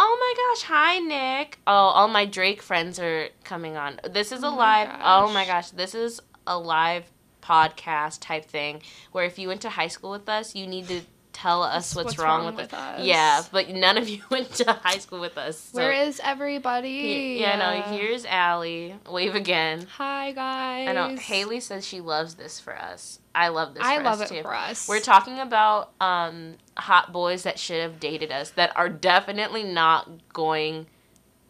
[0.00, 0.62] Oh my gosh!
[0.68, 1.58] Hi, Nick.
[1.66, 4.00] Oh, all my Drake friends are coming on.
[4.08, 4.88] This is a Oh live.
[5.02, 5.70] Oh my gosh!
[5.70, 7.10] This is a live
[7.42, 8.82] podcast type thing
[9.12, 11.00] where if you went to high school with us, you need to
[11.40, 12.98] tell us what's, wrong, with, us.
[12.98, 13.04] us?
[13.04, 15.58] Yeah, but none of you went to high school with us.
[15.58, 15.78] So.
[15.78, 17.38] Where is everybody?
[17.40, 17.96] Yeah, no.
[17.96, 18.94] Here's Allie.
[19.08, 19.86] Wave again.
[19.96, 20.88] Hi guys.
[20.88, 21.16] I know.
[21.16, 23.20] Haley says she loves this for us.
[23.34, 23.84] I love this.
[23.84, 24.42] I for love it too.
[24.42, 24.88] for us.
[24.88, 30.10] We're talking about um, hot boys that should have dated us that are definitely not
[30.32, 30.86] going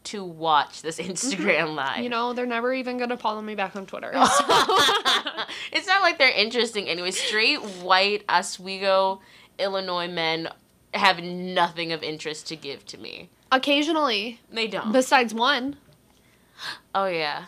[0.04, 1.88] to watch this Instagram live.
[1.88, 2.02] Mm-hmm.
[2.02, 4.10] You know, they're never even gonna follow me back on Twitter.
[5.72, 7.10] it's not like they're interesting anyway.
[7.10, 9.20] Straight white Oswego,
[9.58, 10.48] Illinois men
[10.94, 13.28] have nothing of interest to give to me.
[13.52, 14.92] Occasionally, They don't.
[14.92, 15.76] besides one,
[16.94, 17.44] oh yeah.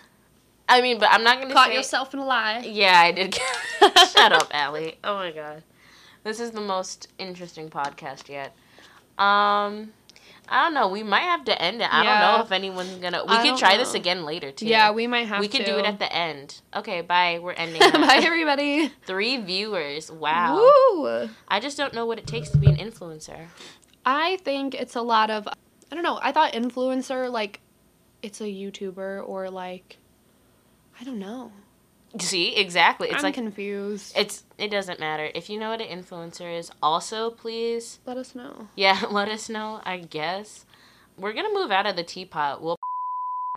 [0.69, 1.75] I mean, but I'm not gonna caught say.
[1.75, 2.61] yourself in a lie.
[2.61, 3.35] Yeah, I did.
[4.13, 4.99] Shut up, Allie.
[5.03, 5.63] Oh my god.
[6.23, 8.55] This is the most interesting podcast yet.
[9.19, 9.93] Um,
[10.53, 10.89] I don't know.
[10.89, 11.89] We might have to end it.
[11.93, 13.25] I don't know if anyone's gonna.
[13.25, 14.67] We I could don't try this again later too.
[14.67, 15.57] Yeah, we might have we to.
[15.57, 16.61] could do it at the end.
[16.75, 17.39] Okay, bye.
[17.41, 17.81] We're ending.
[17.93, 18.89] Bye, everybody.
[19.07, 20.11] Three viewers.
[20.11, 20.57] Wow.
[20.57, 21.31] Woo!
[21.47, 23.47] I just don't know what it takes to be an influencer.
[24.05, 25.47] I think it's a lot of.
[25.47, 26.19] I don't know.
[26.21, 27.61] I thought influencer like,
[28.23, 29.99] it's a YouTuber or like,
[31.01, 31.53] I don't know.
[32.19, 33.09] See, exactly.
[33.09, 34.15] It's I'm like confused.
[34.17, 34.43] it's.
[34.59, 36.71] It doesn't matter if you know what an influencer is.
[36.83, 38.69] Also, please Let us know.
[38.75, 40.65] Yeah, let us know, I guess.
[41.17, 42.63] We're gonna move out of the teapot.
[42.63, 42.77] We'll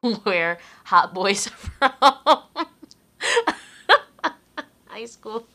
[0.23, 1.47] where hot boys
[1.81, 2.43] are from
[4.87, 5.45] high school.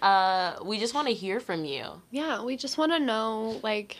[0.00, 1.84] Uh, we just want to hear from you.
[2.10, 3.98] Yeah, we just want to know like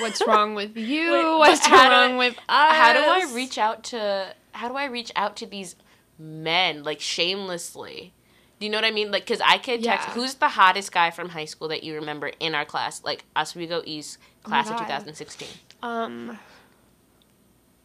[0.00, 2.76] what's wrong with you, Wait, what's wrong I- with us.
[2.76, 4.34] How do I reach out to?
[4.52, 5.76] How do I reach out to these
[6.20, 8.12] men like shamelessly?
[8.58, 9.10] Do you know what I mean?
[9.10, 10.08] Like, cause I could text.
[10.08, 10.14] Yeah.
[10.14, 13.02] Who's the hottest guy from high school that you remember in our class?
[13.02, 15.48] Like Oswego East Oh class of 2016.
[15.82, 16.38] Um.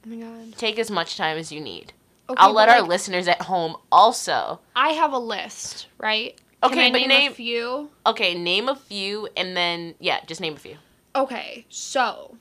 [0.06, 0.58] Oh my god.
[0.58, 1.94] Take as much time as you need.
[2.30, 4.60] Okay, I'll let our like, listeners at home also.
[4.76, 6.40] I have a list, right?
[6.64, 7.90] Okay, but name, name- a few.
[8.06, 10.78] Okay, name a few and then yeah, just name a few.
[11.16, 12.38] Okay, so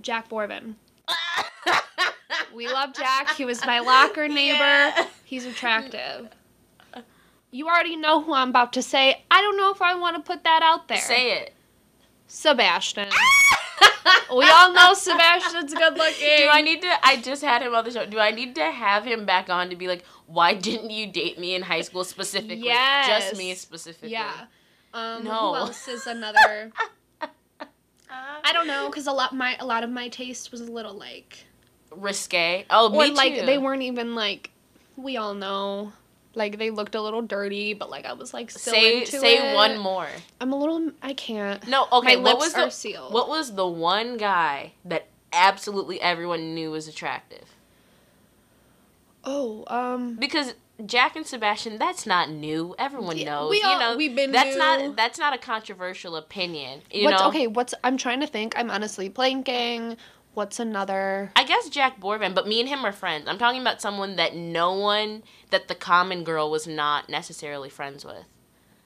[0.00, 0.74] Jack Borvin.
[2.56, 3.34] We love Jack.
[3.36, 4.58] He was my locker neighbor.
[4.58, 5.06] Yeah.
[5.24, 6.30] He's attractive.
[7.50, 9.24] You already know who I'm about to say.
[9.30, 10.98] I don't know if I want to put that out there.
[10.98, 11.54] Say it.
[12.26, 13.08] Sebastian.
[14.34, 16.36] we all know Sebastian's good looking.
[16.38, 17.06] Do I need to?
[17.06, 18.06] I just had him on the show.
[18.06, 21.38] Do I need to have him back on to be like, why didn't you date
[21.38, 22.64] me in high school specifically?
[22.64, 23.06] Yes.
[23.06, 24.10] Just me specifically.
[24.10, 24.46] Yeah.
[24.92, 25.50] Um, No.
[25.50, 26.72] Who else is another?
[28.08, 30.94] I don't know, cause a lot my a lot of my taste was a little
[30.94, 31.45] like,
[31.96, 32.64] Risque.
[32.70, 33.46] Oh, or me like too.
[33.46, 34.50] they weren't even like,
[34.96, 35.92] we all know,
[36.34, 39.52] like they looked a little dirty, but like I was like still say into say
[39.52, 39.54] it.
[39.54, 40.08] one more.
[40.40, 40.92] I'm a little.
[41.02, 41.66] I can't.
[41.66, 41.86] No.
[41.92, 42.16] Okay.
[42.16, 43.12] my what was the sealed.
[43.12, 47.44] what was the one guy that absolutely everyone knew was attractive?
[49.24, 52.74] Oh, um, Because Jack and Sebastian, that's not new.
[52.78, 53.50] Everyone Yeah, knows.
[53.50, 54.58] we you all- know, we've been that's new.
[54.58, 56.82] not that's not a controversial opinion.
[56.92, 57.28] You what's know.
[57.28, 57.46] okay?
[57.46, 58.54] What's I'm trying to think.
[58.56, 59.96] I'm honestly blanking.
[60.36, 61.32] What's another?
[61.34, 63.26] I guess Jack Borvan, but me and him are friends.
[63.26, 68.04] I'm talking about someone that no one, that the common girl was not necessarily friends
[68.04, 68.26] with.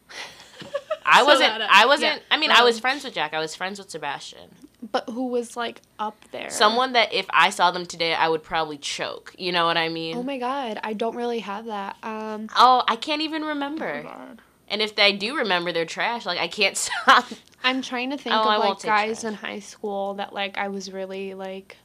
[1.04, 1.48] I So wasn't.
[1.58, 2.18] that, uh, I wasn't.
[2.18, 3.34] yeah, I mean, I was um, friends with Jack.
[3.34, 4.48] I was friends with Sebastian.
[4.92, 6.50] But who was like up there?
[6.50, 9.34] Someone that if I saw them today, I would probably choke.
[9.36, 10.16] You know what I mean?
[10.16, 11.96] Oh my god, I don't really have that.
[12.04, 12.48] Um.
[12.54, 14.04] Oh, I can't even oh remember.
[14.04, 14.40] God.
[14.68, 16.26] and if I do remember, they're trash.
[16.26, 17.24] Like I can't stop.
[17.62, 20.92] I'm trying to think Oh, of like guys in high school that like I was
[20.92, 21.76] really like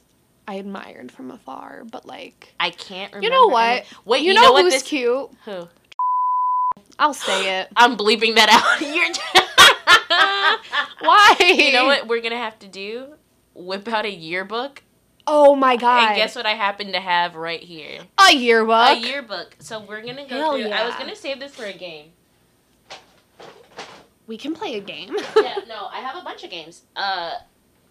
[0.48, 3.24] I admired from afar, but like I can't remember.
[3.24, 3.68] you know what?
[3.68, 4.82] any- Wait, you, you, know, know, what who's this?
[4.82, 5.30] cute?
[5.44, 5.68] Who?
[6.98, 7.68] I'll say it.
[7.76, 8.80] I'm bleeping that out.
[8.94, 9.06] You're.
[11.00, 11.36] Why?
[11.40, 13.14] You know what we're gonna have to do?
[13.54, 14.82] Whip out a yearbook.
[15.26, 16.08] Oh my god.
[16.10, 18.00] And guess what I happen to have right here?
[18.18, 18.96] A yearbook.
[18.96, 19.56] A yearbook.
[19.58, 20.70] So we're gonna go Hell through.
[20.70, 22.12] I was gonna save this for a game.
[24.26, 25.14] We can play a game.
[25.36, 26.82] yeah, no, I have a bunch of games.
[26.94, 27.32] Uh,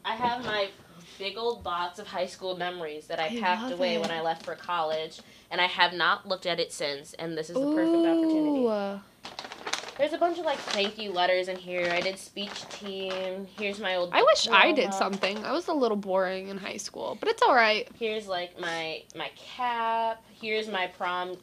[0.03, 0.69] I have my
[1.17, 4.01] big old box of high school memories that I, I packed away it.
[4.01, 5.19] when I left for college,
[5.49, 7.13] and I have not looked at it since.
[7.13, 9.01] And this is the perfect opportunity.
[9.97, 11.89] There's a bunch of like thank you letters in here.
[11.89, 13.47] I did speech team.
[13.57, 14.09] Here's my old.
[14.11, 15.43] I wish I did something.
[15.45, 17.87] I was a little boring in high school, but it's all right.
[17.97, 20.21] Here's like my my cap.
[20.33, 21.37] Here's my prom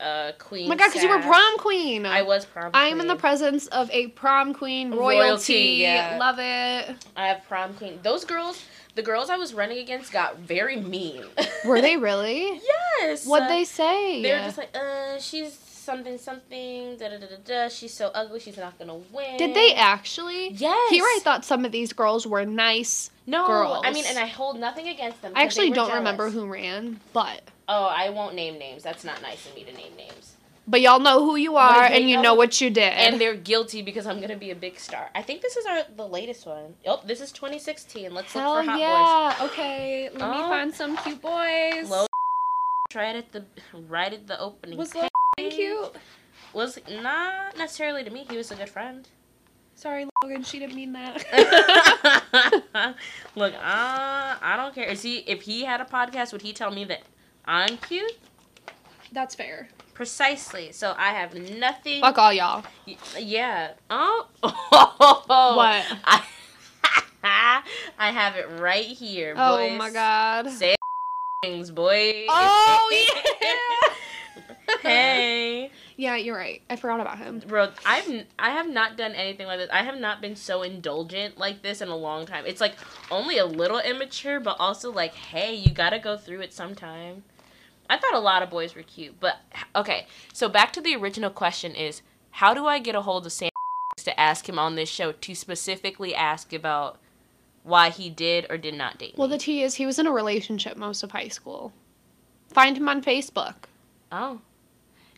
[0.00, 0.66] uh queen.
[0.66, 2.06] Oh my god, because you were prom queen.
[2.06, 2.70] I was prom.
[2.74, 5.76] I am in the presence of a prom queen Royalty, royalty.
[5.80, 6.16] yeah.
[6.18, 6.96] Love it.
[7.16, 7.98] I have prom queen.
[8.02, 8.62] Those girls,
[8.94, 11.24] the girls I was running against, got very mean.
[11.64, 12.60] Were they really?
[13.00, 13.26] yes.
[13.26, 14.22] What'd uh, they say?
[14.22, 16.96] They were just like, uh, she's something something.
[16.98, 17.68] Da da da da da.
[17.68, 18.40] She's so ugly.
[18.40, 19.38] She's not gonna win.
[19.38, 20.50] Did they actually?
[20.50, 20.90] Yes.
[20.90, 23.10] Here I thought some of these girls were nice.
[23.26, 23.82] No, girls?
[23.84, 25.32] I mean, and I hold nothing against them.
[25.34, 25.94] I actually don't jealous.
[26.00, 28.82] remember who ran, but Oh, I won't name names.
[28.82, 30.34] That's not nice of me to name names.
[30.68, 32.92] but y'all know who you are and you know- know what you did.
[32.92, 35.10] And they're guilty because I'm gonna be a big star.
[35.14, 36.74] I think this is our the latest one.
[36.86, 38.12] Oh, this is 2016.
[38.12, 39.46] Let's Hell look for hot yeah.
[39.46, 40.48] Okay, let me Oh.
[40.48, 41.86] find some cute boys.
[41.86, 41.90] boys.
[41.90, 42.06] Low
[42.94, 43.44] right at the
[43.88, 44.76] right at the opening.
[44.78, 44.92] Was
[45.38, 45.56] Logan Hey.
[45.56, 45.92] cute?
[46.54, 48.24] Was not necessarily to me.
[48.30, 49.06] He was a good friend.
[49.74, 50.42] Sorry, Logan.
[50.42, 51.22] She didn't mean that.
[53.34, 54.84] Look, uh, I don't care.
[54.88, 57.02] Is he if he had a podcast, would he tell me that
[57.44, 58.12] I'm cute?
[59.12, 59.68] That's fair.
[59.92, 60.72] Precisely.
[60.72, 62.00] So I have nothing.
[62.00, 62.64] Fuck all y'all.
[62.86, 63.72] Y- Yeah.
[63.90, 64.28] Oh.
[64.42, 65.84] What?
[66.04, 66.24] I,
[67.98, 69.34] I have it right here.
[69.36, 69.76] Oh boys.
[69.78, 70.48] my god.
[70.50, 70.76] Say
[71.42, 72.24] things, boy.
[72.30, 73.06] Oh
[73.42, 73.94] yeah.
[74.82, 76.60] Hey, Yeah, you're right.
[76.68, 77.40] I forgot about him.
[77.46, 77.70] bro.
[77.84, 79.70] I've I have not done anything like this.
[79.72, 82.44] I have not been so indulgent like this in a long time.
[82.46, 82.74] It's like
[83.10, 87.24] only a little immature, but also like, hey, you gotta go through it sometime.
[87.88, 89.36] I thought a lot of boys were cute, but
[89.74, 90.06] okay.
[90.32, 93.50] So back to the original question: is how do I get a hold of Sam
[93.98, 96.98] to ask him on this show to specifically ask about
[97.62, 99.34] why he did or did not date Well, me?
[99.34, 101.72] the T is he was in a relationship most of high school.
[102.52, 103.54] Find him on Facebook.
[104.12, 104.40] Oh.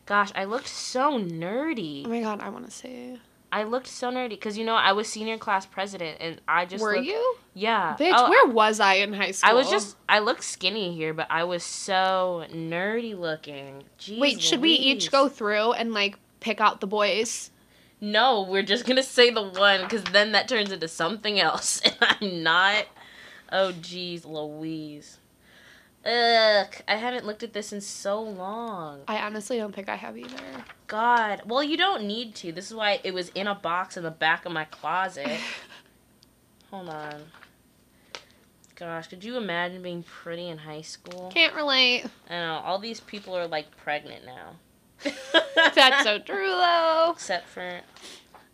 [0.06, 2.06] Gosh, I looked so nerdy.
[2.06, 3.20] Oh my god, I want to see.
[3.50, 6.82] I looked so nerdy because you know I was senior class president and I just
[6.82, 7.36] Were looked- you?
[7.54, 7.96] Yeah.
[7.98, 9.50] Bitch, Oh, where was I in high school?
[9.50, 13.84] I was just I looked skinny here, but I was so nerdy looking.
[13.98, 17.50] Jeez Wait, should we each go through and like pick out the boys?
[18.00, 21.96] No, we're just gonna say the one because then that turns into something else, and
[22.00, 22.86] I'm not.
[23.50, 25.18] Oh, jeez, Louise.
[26.04, 29.00] Ugh, I haven't looked at this in so long.
[29.08, 30.36] I honestly don't think I have either.
[30.86, 31.42] God.
[31.44, 32.52] Well, you don't need to.
[32.52, 35.28] This is why it was in a box in the back of my closet.
[36.70, 37.24] Hold on.
[38.74, 41.32] Gosh, could you imagine being pretty in high school?
[41.34, 42.06] Can't relate.
[42.30, 44.52] I know, all these people are like pregnant now.
[45.74, 47.10] That's so true though.
[47.12, 47.80] Except for.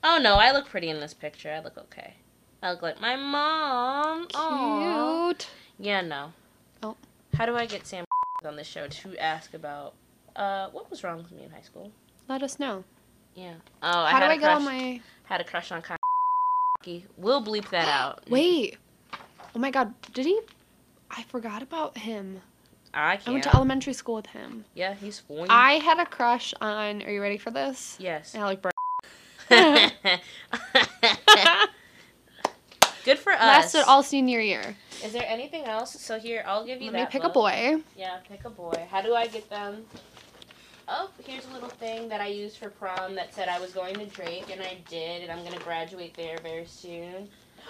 [0.03, 1.53] Oh no, I look pretty in this picture.
[1.53, 2.15] I look okay.
[2.63, 4.29] I look like my mom.
[4.29, 5.49] Cute.
[5.79, 6.33] Yeah, no.
[6.83, 6.97] Oh.
[7.37, 8.05] How do I get Sam
[8.45, 9.95] on this show to ask about
[10.37, 11.91] uh what was wrong with me in high school?
[12.29, 12.85] Let us know.
[13.35, 13.55] Yeah.
[13.83, 14.57] Oh, I How had do I get crush.
[14.57, 15.97] on my Had a crush on Kyle.
[17.17, 18.25] We'll bleep that out.
[18.29, 18.77] Wait.
[19.55, 20.39] Oh my god, did he
[21.11, 22.41] I forgot about him.
[22.93, 23.33] I I can't.
[23.35, 24.65] went to elementary school with him.
[24.75, 25.47] yeah, he's four.
[25.51, 27.97] I had a crush on are you ready for this?
[27.99, 28.35] yes.
[28.35, 28.73] And Alec Brown.
[33.05, 33.41] Good for us.
[33.41, 34.77] Lasted all senior year.
[35.05, 36.01] Is there anything else?
[36.01, 37.11] So here, I'll give you Let me that.
[37.11, 37.83] pick a boy.
[37.97, 38.87] Yeah, pick a boy.
[38.91, 39.85] How do I get them?
[40.89, 43.95] Oh, here's a little thing that I used for prom that said I was going
[43.95, 47.29] to Drake, and I did, and I'm gonna graduate there very soon.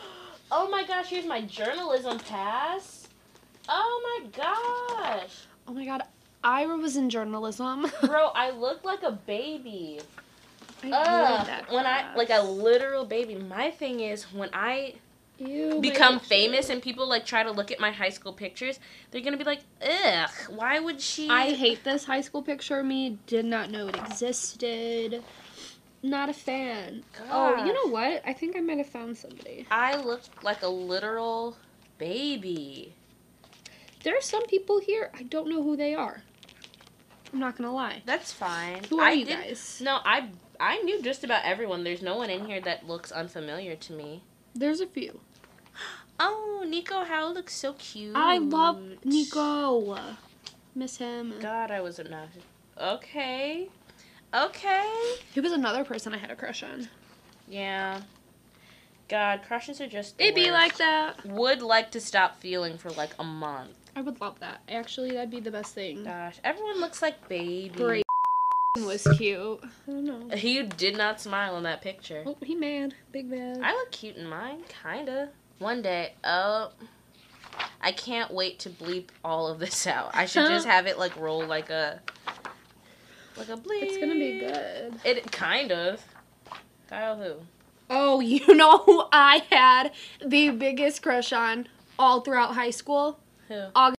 [0.53, 3.09] Oh my gosh, here's my journalism pass.
[3.66, 5.47] Oh my gosh.
[5.66, 6.03] Oh my god,
[6.45, 7.87] Ira was in journalism.
[8.05, 10.01] Bro, I look like a baby.
[10.82, 13.37] I Ugh, hated that when I like a literal baby.
[13.37, 14.95] My thing is when I
[15.39, 18.78] Ew, become famous and people like try to look at my high school pictures,
[19.11, 21.28] they're gonna be like, ugh, why would she?
[21.28, 23.18] I hate this high school picture of me.
[23.26, 25.24] Did not know it existed.
[26.03, 27.03] Not a fan.
[27.30, 28.22] Oh, you know what?
[28.26, 29.66] I think I might have found somebody.
[29.70, 31.57] I looked like a literal
[31.99, 32.95] baby.
[34.03, 35.11] There are some people here.
[35.14, 36.22] I don't know who they are.
[37.32, 38.03] I'm not gonna lie.
[38.05, 38.85] That's fine.
[38.85, 39.80] Who are I you guys?
[39.82, 40.28] No, I
[40.61, 41.82] I knew just about everyone.
[41.82, 44.22] There's no one in here that looks unfamiliar to me.
[44.55, 45.21] There's a few.
[46.19, 48.15] Oh, Nico Howell looks so cute.
[48.15, 49.99] I love Nico.
[50.75, 51.35] Miss him.
[51.41, 52.43] God, I was obnoxious.
[52.81, 53.69] Okay.
[54.33, 55.15] Okay.
[55.33, 56.89] He was another person I had a crush on.
[57.49, 58.03] Yeah.
[59.09, 60.15] God, crushes are just.
[60.19, 61.25] It'd be like that.
[61.27, 63.77] Would like to stop feeling for like a month.
[63.95, 64.63] I would love that.
[64.69, 66.05] Actually, that'd be the best thing.
[66.05, 67.69] Gosh, everyone looks like baby.
[67.77, 68.04] Great.
[68.83, 69.61] Was cute.
[69.62, 70.37] I don't know.
[70.37, 72.25] He did not smile in that picture.
[72.27, 72.95] Oh, he mad.
[73.12, 73.61] Big mad.
[73.62, 75.31] I look cute in mine, kinda.
[75.59, 76.72] One day, oh,
[77.81, 80.11] I can't wait to bleep all of this out.
[80.14, 82.01] I should just have it like roll like a,
[83.37, 83.83] like a bleep.
[83.83, 84.95] It's gonna be good.
[85.05, 86.05] It kind of.
[86.89, 87.35] Kyle who?
[87.89, 89.93] Oh, you know who I had
[90.25, 91.68] the biggest crush on
[91.99, 93.20] all throughout high school?
[93.49, 93.66] Who?
[93.75, 93.99] August.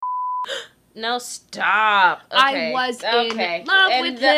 [0.95, 2.21] No, stop.
[2.31, 3.63] I Okay, was in okay.
[3.67, 4.35] love and with the- him.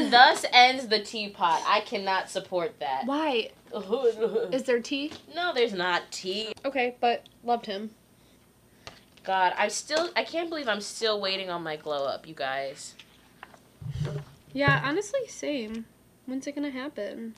[0.00, 1.60] And thus ends the teapot.
[1.66, 3.02] I cannot support that.
[3.04, 3.50] Why?
[4.52, 5.12] Is there tea?
[5.36, 6.52] no, there's not tea.
[6.64, 7.90] Okay, but loved him.
[9.22, 12.94] God, I still, I can't believe I'm still waiting on my glow up, you guys.
[14.54, 15.84] Yeah, honestly, same.
[16.24, 17.34] When's it gonna happen?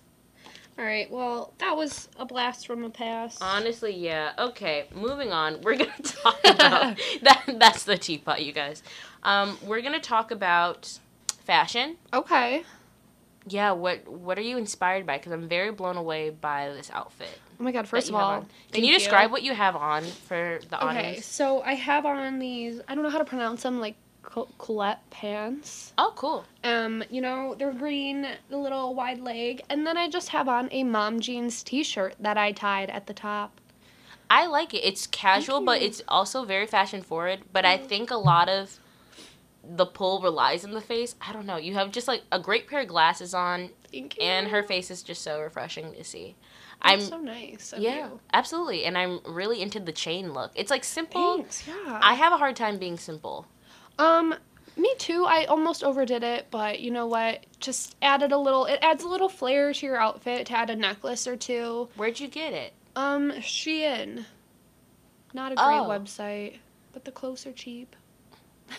[0.78, 1.10] All right.
[1.10, 3.38] Well, that was a blast from the past.
[3.42, 4.32] Honestly, yeah.
[4.38, 5.60] Okay, moving on.
[5.62, 7.44] We're gonna talk about that.
[7.58, 8.82] That's the teapot, you guys.
[9.22, 10.98] Um, we're gonna talk about
[11.44, 11.96] fashion.
[12.14, 12.62] Okay.
[13.46, 13.72] Yeah.
[13.72, 15.18] What What are you inspired by?
[15.18, 17.38] Because I'm very blown away by this outfit.
[17.58, 17.86] Oh my god.
[17.86, 21.18] First of all, can you describe what you have on for the Okay, audience?
[21.18, 22.80] Okay, so I have on these.
[22.88, 25.92] I don't know how to pronounce them, like Colette pants.
[25.98, 26.44] Oh, cool.
[26.64, 30.68] Um, you know, they're green, the little wide leg, and then I just have on
[30.70, 33.60] a mom jeans T-shirt that I tied at the top.
[34.28, 34.84] I like it.
[34.84, 37.40] It's casual, but it's also very fashion forward.
[37.52, 38.78] But I think a lot of
[39.64, 41.16] the pull relies on the face.
[41.20, 41.56] I don't know.
[41.56, 44.22] You have just like a great pair of glasses on, Thank you.
[44.22, 46.36] and her face is just so refreshing to see.
[46.82, 47.74] That's I'm so nice.
[47.76, 48.20] Yeah, you.
[48.32, 50.52] absolutely, and I'm really into the chain look.
[50.54, 51.38] It's like simple.
[51.38, 51.66] Thanks.
[51.66, 51.98] Yeah.
[52.02, 53.46] I have a hard time being simple.
[54.00, 54.34] Um,
[54.76, 55.24] me too.
[55.26, 57.44] I almost overdid it, but you know what?
[57.58, 58.64] Just added a little.
[58.66, 61.88] It adds a little flair to your outfit to add a necklace or two.
[61.96, 62.72] Where'd you get it?
[62.96, 64.24] Um, Shein.
[65.32, 65.88] Not a great Oh.
[65.88, 66.56] website,
[66.92, 67.94] but the clothes are cheap.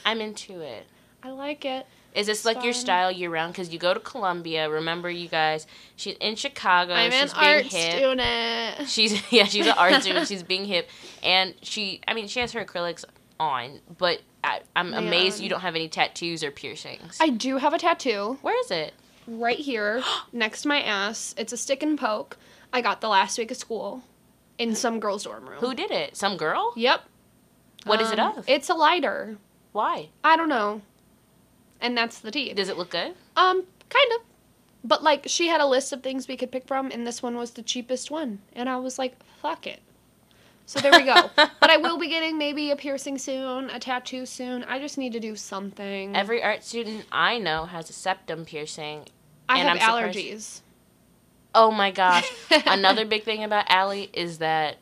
[0.06, 0.86] I'm into it.
[1.24, 1.86] I like it.
[2.14, 3.54] Is this It's like your style year round?
[3.54, 4.70] Because you go to Columbia.
[4.70, 5.66] Remember, you guys.
[5.96, 6.94] She's in Chicago.
[6.94, 7.94] I'm she's an being art hip.
[7.94, 8.90] student.
[8.90, 10.28] She's yeah, she's an art student.
[10.28, 10.90] She's being hip,
[11.24, 12.02] and she.
[12.08, 13.06] I mean, she has her acrylics
[13.40, 17.18] on, but I, I'm amazed you don't have any tattoos or piercings.
[17.22, 18.94] I do have a tattoo Where is it?
[19.28, 20.02] right here
[20.34, 21.36] next to my ass.
[21.38, 22.38] It's a stick and poke.
[22.74, 24.04] I got the last week of school
[24.58, 25.60] in some girl's dorm room.
[25.60, 26.16] Who did it?
[26.18, 26.74] Some girl?
[26.76, 27.02] Yep.
[27.86, 28.46] What is it Um, of?
[28.50, 29.38] It's a lighter.
[29.72, 30.10] Why?
[30.24, 30.82] I don't know.
[31.80, 32.54] And that's the tea.
[32.54, 33.16] Does it look good?
[33.36, 34.22] Um, kind of.
[34.84, 37.36] But like she had a list of things we could pick from and this one
[37.38, 38.40] was the cheapest one.
[38.54, 39.82] And I was like, fuck it.
[40.66, 41.30] So there we go.
[41.36, 44.64] but I will be getting maybe a piercing soon, a tattoo soon.
[44.64, 46.16] I just need to do something.
[46.16, 49.06] Every art student I know has a septum piercing.
[49.50, 50.62] I and have I'm surprised- allergies.
[51.54, 52.32] Oh my gosh.
[52.66, 54.78] Another big thing about Allie is that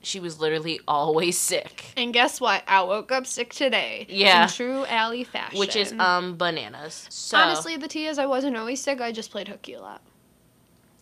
[0.00, 1.86] she was literally always sick.
[1.96, 2.62] And guess what?
[2.68, 4.06] I woke up sick today.
[4.08, 4.44] Yeah.
[4.44, 5.58] In true Allie fashion.
[5.58, 7.06] Which is um bananas.
[7.10, 9.00] So Honestly, the tea is I wasn't always sick.
[9.00, 10.02] I just played hooky a lot.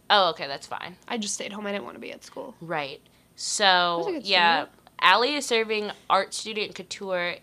[0.08, 0.96] Oh, okay, that's fine.
[1.08, 1.66] I just stayed home.
[1.66, 2.54] I didn't want to be at school.
[2.60, 3.00] Right.
[3.36, 4.66] So yeah,
[5.00, 7.36] Allie is serving art student couture.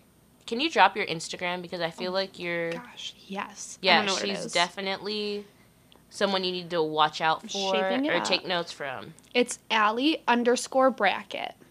[0.46, 3.78] Can you drop your Instagram because I feel like you're Gosh, yes.
[3.82, 5.44] I yeah don't know what it she's definitely
[6.08, 8.24] someone you need to watch out for or up.
[8.24, 9.14] take notes from.
[9.34, 11.54] It's Allie underscore Brackett.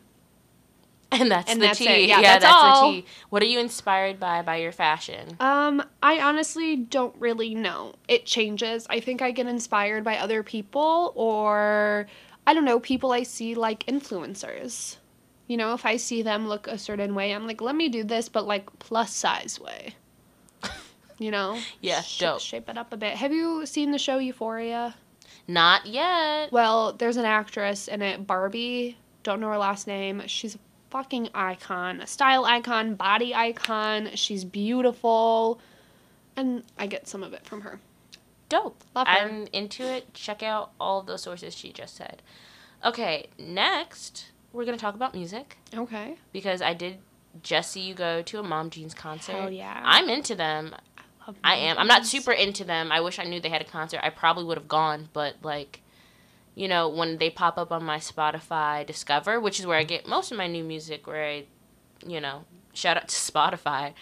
[1.11, 1.87] And that's And the that's tea.
[1.87, 2.07] it.
[2.09, 2.91] Yeah, that's that's all.
[2.91, 3.07] the tea.
[3.29, 5.35] What are you inspired by by your fashion?
[5.39, 7.95] Um, I honestly don't really know.
[8.07, 8.85] It changes.
[8.91, 12.05] I think I get inspired by other people or
[12.49, 14.97] I don't know, people I see like influencers.
[15.45, 18.03] You know, if I see them look a certain way, I'm like, let me do
[18.03, 19.93] this, but like plus size way.
[21.19, 21.59] You know?
[21.81, 22.39] Yeah, Sh- dope.
[22.39, 23.13] Shape it up a bit.
[23.17, 24.95] Have you seen the show Euphoria?
[25.47, 26.51] Not yet.
[26.51, 28.97] Well, there's an actress in it, Barbie.
[29.21, 30.23] Don't know her last name.
[30.25, 34.09] She's a fucking icon, a style icon, body icon.
[34.15, 35.59] She's beautiful.
[36.35, 37.79] And I get some of it from her.
[38.49, 38.83] Dope.
[38.95, 39.13] Love her.
[39.13, 40.13] I'm into it.
[40.13, 42.21] Check out all those sources she just said.
[42.83, 46.15] Okay, next we're gonna talk about music Okay.
[46.31, 46.97] because I did
[47.43, 49.33] just see you go to a Mom Jeans concert.
[49.33, 49.81] Hell yeah.
[49.85, 50.75] I'm into them.
[51.27, 51.77] Love I am.
[51.77, 52.91] I'm not super into them.
[52.91, 53.99] I wish I knew they had a concert.
[54.03, 55.81] I probably would have gone, but like,
[56.55, 60.07] you know, when they pop up on my Spotify Discover, which is where I get
[60.07, 61.45] most of my new music, where I,
[62.05, 63.93] you know, shout out to Spotify.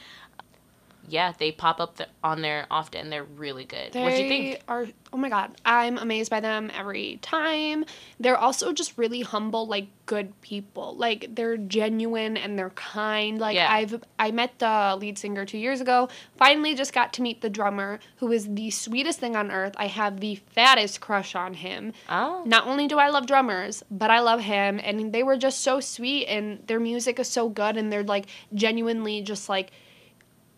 [1.07, 3.09] Yeah, they pop up th- on there often.
[3.09, 3.93] They're really good.
[3.93, 4.61] They what do you think?
[4.67, 7.85] are oh my god, I'm amazed by them every time.
[8.19, 10.95] They're also just really humble, like good people.
[10.97, 13.39] Like they're genuine and they're kind.
[13.39, 13.71] Like Yeah.
[13.71, 16.09] I've I met the lead singer two years ago.
[16.35, 19.75] Finally just got to meet the drummer, who is the sweetest thing on earth.
[19.77, 21.93] I have the fattest crush on him.
[22.09, 25.61] Oh, Not only do I love drummers, but I love him and they were just
[25.61, 29.71] so sweet and their music is so good and they're like genuinely just like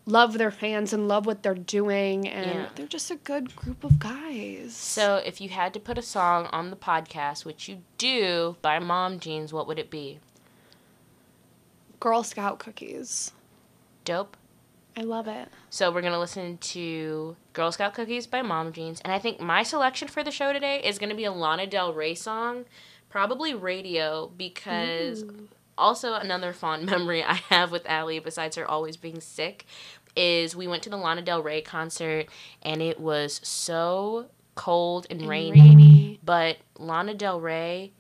[0.10, 2.70] love their fans and love what they're doing and Yeah.
[2.76, 4.76] they're just a good group of guys.
[4.76, 8.80] so if you had to put a song on the podcast, which you do by
[8.80, 10.20] Mom Jeans, what would it be?
[12.00, 13.32] Girl Scout cookies.
[14.06, 14.38] Dope.
[14.98, 15.48] I love it.
[15.70, 19.64] So we're gonna listen to Girl Scout Cookies by Mom Jeans, and I think my
[19.64, 22.66] selection for the show today is gonna be a Lana Del Rey song,
[23.10, 25.24] probably Radio, because
[25.78, 29.66] also another fond memory I have with Allie, besides her always being sick,
[30.16, 32.28] is we went to the Lana Del Rey concert,
[32.62, 36.20] and it was so cold and, And rainy, rainy.
[36.24, 37.92] but Lana Del Rey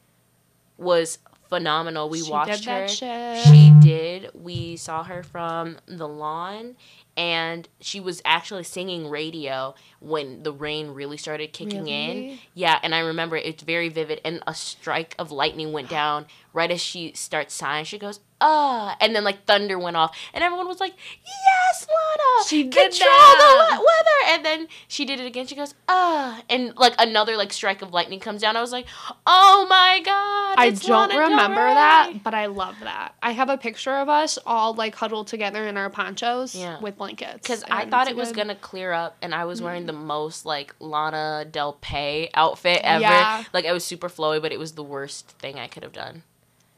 [0.77, 2.09] was phenomenal.
[2.09, 2.87] We She watched her.
[2.87, 3.37] shit.
[3.45, 4.29] She did.
[4.33, 6.75] We saw her from the lawn,
[7.19, 12.39] and she was actually singing radio when the rain really started kicking in.
[12.53, 14.21] Yeah, and I remember it's very vivid.
[14.23, 17.83] And a strike of lightning went down right as she starts sighing.
[17.83, 20.93] She goes, "Ah!" and then like thunder went off, and everyone was like,
[21.25, 23.67] "Yes, Lana, She did control that.
[23.71, 25.45] the weather." And then she did it again.
[25.47, 28.55] She goes, "Ah!" and like another like strike of lightning comes down.
[28.55, 28.87] I was like,
[29.27, 33.15] "Oh my god!" I don't Lana Del remember Rey." that, but I love that.
[33.21, 36.79] I have a picture of us all like huddled together in our ponchos Yeah.
[36.79, 37.41] with blankets.
[37.41, 40.45] because I thought it was good- gonna clear up, and I was wearing the most
[40.45, 43.01] like Lana Del Rey outfit ever.
[43.01, 43.43] Yeah.
[43.53, 46.23] Like I was super flowy, but it was the worst thing I could have done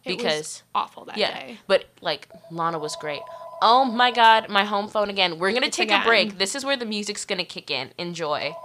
[0.03, 1.59] It was because awful that yeah, day.
[1.67, 3.21] but like Lana was great.
[3.61, 5.37] Oh my god, my home phone again.
[5.37, 6.37] We're gonna It's take a break.
[6.39, 7.91] This is where the music's gonna kick in.
[7.99, 8.55] Enjoy.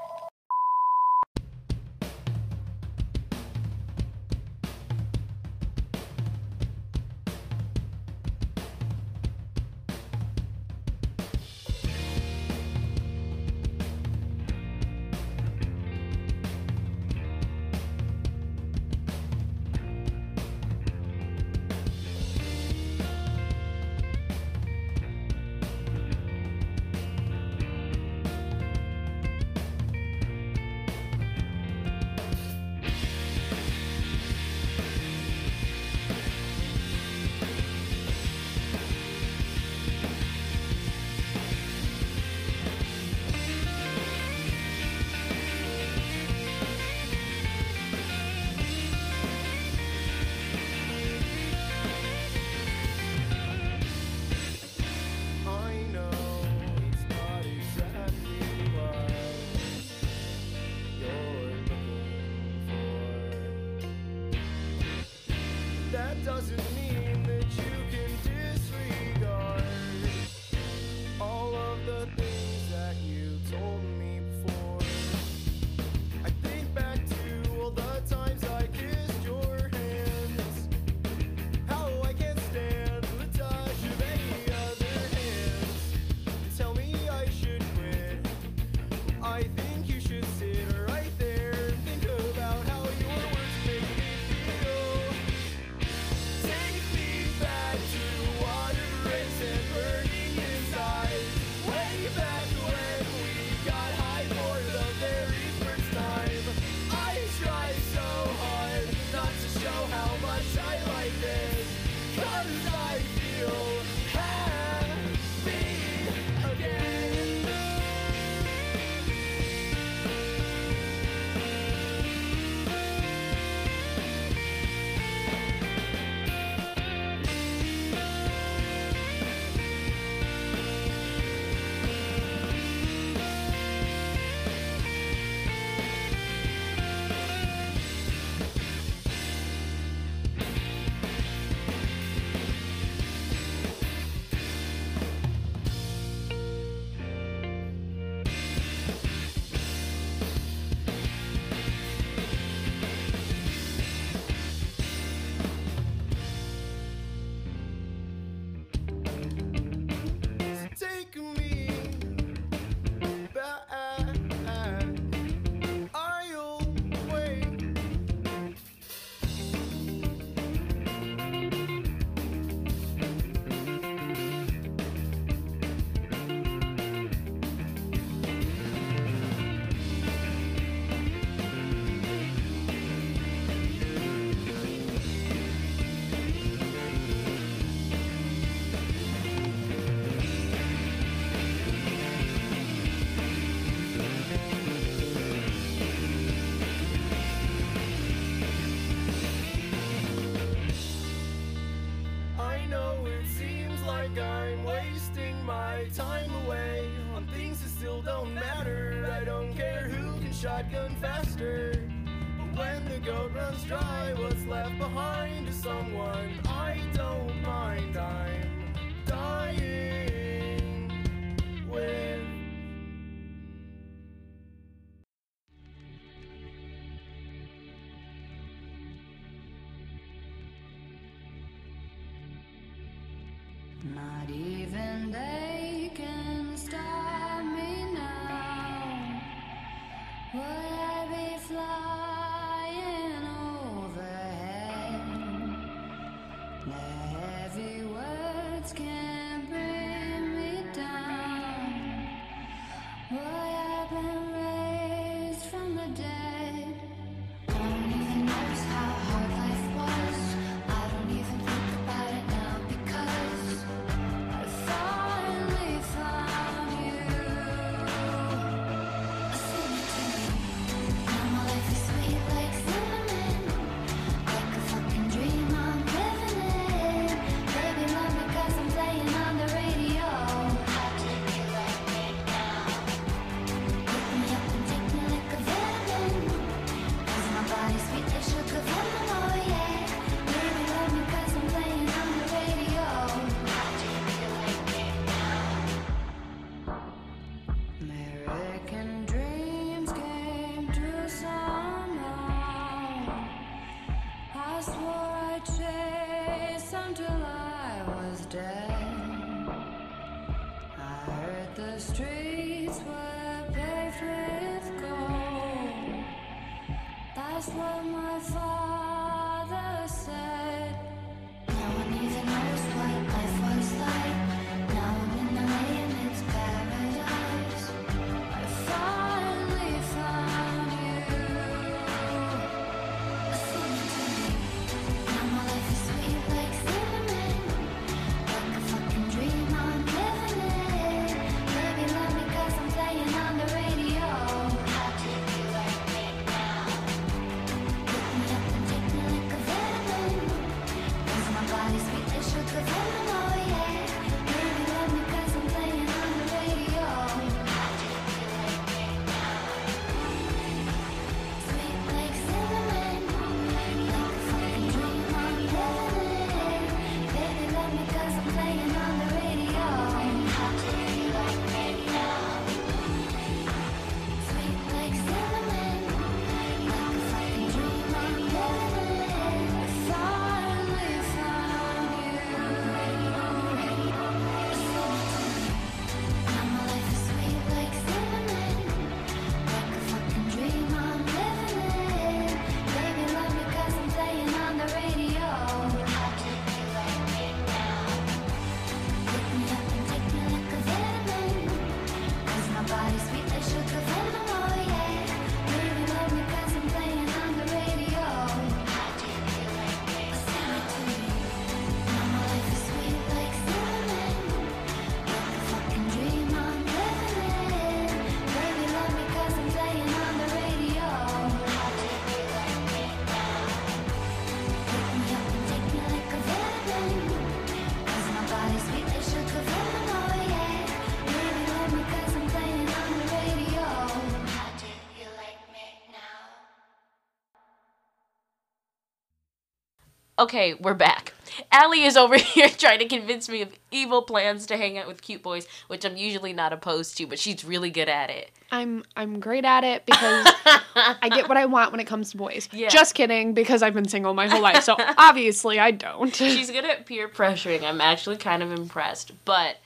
[440.26, 441.14] Okay, we're back.
[441.52, 445.00] Allie is over here trying to convince me of evil plans to hang out with
[445.00, 448.32] cute boys, which I'm usually not opposed to, but she's really good at it.
[448.50, 450.26] I'm I'm great at it because
[450.74, 452.48] I get what I want when it comes to boys.
[452.50, 452.70] Yeah.
[452.70, 456.12] Just kidding, because I've been single my whole life, so obviously I don't.
[456.12, 457.62] She's good at peer pressuring.
[457.62, 459.12] I'm actually kind of impressed.
[459.24, 459.58] But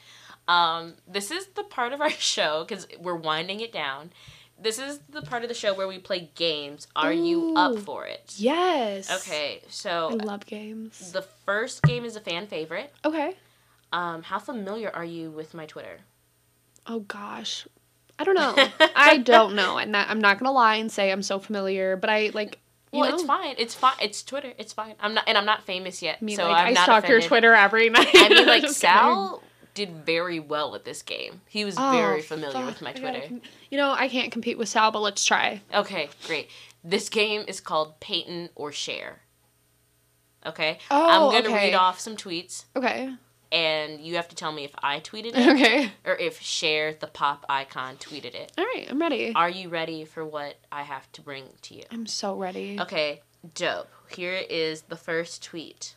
[0.46, 4.10] um, this is the part of our show because we're winding it down.
[4.62, 6.86] This is the part of the show where we play games.
[6.94, 8.34] Are you up for it?
[8.36, 9.10] yes.
[9.10, 11.12] Okay, so I love games.
[11.12, 12.92] the first game is a fan favorite.
[13.04, 13.34] Okay.
[13.92, 16.00] Um, how familiar are you with my Twitter?
[16.86, 17.66] Oh gosh.
[18.18, 18.54] I don't know.
[18.96, 19.78] I don't know.
[19.78, 22.58] And that, I'm not gonna lie and say I'm so familiar, but I like
[22.92, 23.54] you well, know, it's fine.
[23.56, 23.94] It's fine.
[24.02, 24.52] It's Twitter.
[24.58, 24.94] It's fine.
[25.00, 27.08] I'm not, and I'm not famous yet, I mean, so like, I'm I not stalk
[27.08, 27.20] your.
[27.20, 28.08] Twitter every night.
[28.12, 29.42] I mean, like Sal
[29.74, 31.40] did very well with this game.
[31.48, 31.92] He was kidding.
[31.92, 33.40] very Oh, familiar with my I gotta Twitter.
[33.70, 35.62] You know, I can't compete with Sal, but let's try.
[35.74, 36.48] Okay, great.
[36.82, 39.20] This game is called Peyton or Cher.
[40.46, 40.78] Okay?
[40.90, 41.66] Oh, I'm going to okay.
[41.70, 43.14] read off some tweets, Okay.
[43.52, 45.92] and you have to tell me if I tweeted it Okay.
[46.06, 48.52] or if Cher, the pop icon, tweeted it.
[48.56, 49.32] All right, I'm ready.
[49.34, 51.82] Are you ready for what I have to bring to you?
[51.90, 52.78] I'm so ready.
[52.80, 53.20] Okay,
[53.54, 53.88] Dope.
[54.08, 55.94] Here is the first tweet.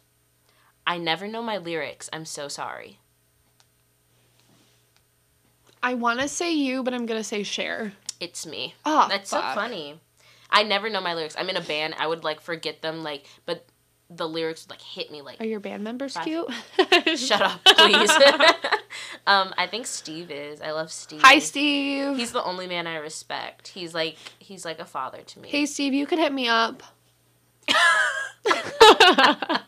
[0.85, 2.09] I never know my lyrics.
[2.11, 2.99] I'm so sorry.
[5.83, 7.93] I want to say you, but I'm gonna say Cher.
[8.19, 8.73] It's me.
[8.85, 9.53] Oh, That's fuck.
[9.53, 9.99] so funny.
[10.49, 11.35] I never know my lyrics.
[11.37, 11.95] I'm in a band.
[11.99, 13.65] I would like forget them, like, but
[14.09, 15.41] the lyrics would like hit me like.
[15.41, 16.23] Are your band members Five.
[16.23, 16.47] cute?
[17.19, 18.09] Shut up, please.
[19.27, 20.61] um, I think Steve is.
[20.61, 21.21] I love Steve.
[21.21, 22.15] Hi, Steve.
[22.15, 23.69] He's the only man I respect.
[23.69, 25.49] He's like he's like a father to me.
[25.49, 26.81] hey, Steve, you could hit me up.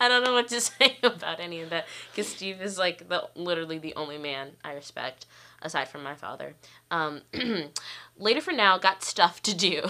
[0.00, 3.28] I don't know what to say about any of that because Steve is like the
[3.34, 5.26] literally the only man I respect
[5.62, 6.54] aside from my father.
[6.90, 7.22] Um,
[8.18, 9.82] later for now, got stuff to do.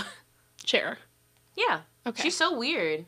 [0.65, 0.99] Cher.
[1.57, 2.23] yeah, Okay.
[2.23, 3.07] she's so weird.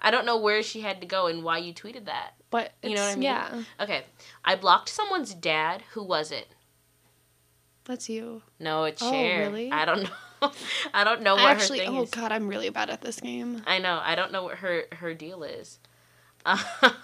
[0.00, 2.32] I don't know where she had to go and why you tweeted that.
[2.50, 3.22] But You know what I mean?
[3.22, 4.04] Yeah, Okay,
[4.44, 5.82] I blocked someone's dad.
[5.92, 6.48] Who was it?
[7.84, 8.42] that's you.
[8.60, 9.70] No, it's Oh, really?
[9.72, 10.10] I don't know.
[10.94, 12.00] I don't know what Actually, her thing is.
[12.00, 12.10] oh is.
[12.10, 13.62] god, I'm really bad at this game.
[13.66, 14.00] I know.
[14.02, 15.78] I don't know what her her deal is.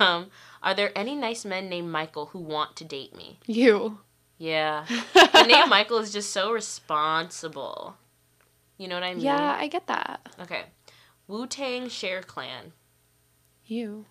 [0.01, 0.31] Um,
[0.63, 3.39] are there any nice men named Michael who want to date me?
[3.47, 3.99] You.
[4.37, 4.85] Yeah.
[5.15, 7.97] the name Michael is just so responsible.
[8.79, 9.25] You know what I mean?
[9.25, 10.29] Yeah, I get that.
[10.41, 10.63] Okay.
[11.29, 12.73] Wu Tang Cher Clan.
[13.65, 14.07] You.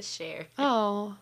[0.00, 0.46] Cher.
[0.58, 1.16] Oh,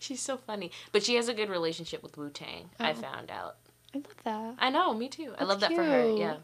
[0.00, 0.70] She's so funny.
[0.92, 2.94] But she has a good relationship with Wu Tang, I Oh.
[2.94, 3.56] found out.
[3.94, 4.54] I love that.
[4.58, 5.32] I know, me too.
[5.34, 6.16] I That's love that for her.
[6.16, 6.36] Yeah.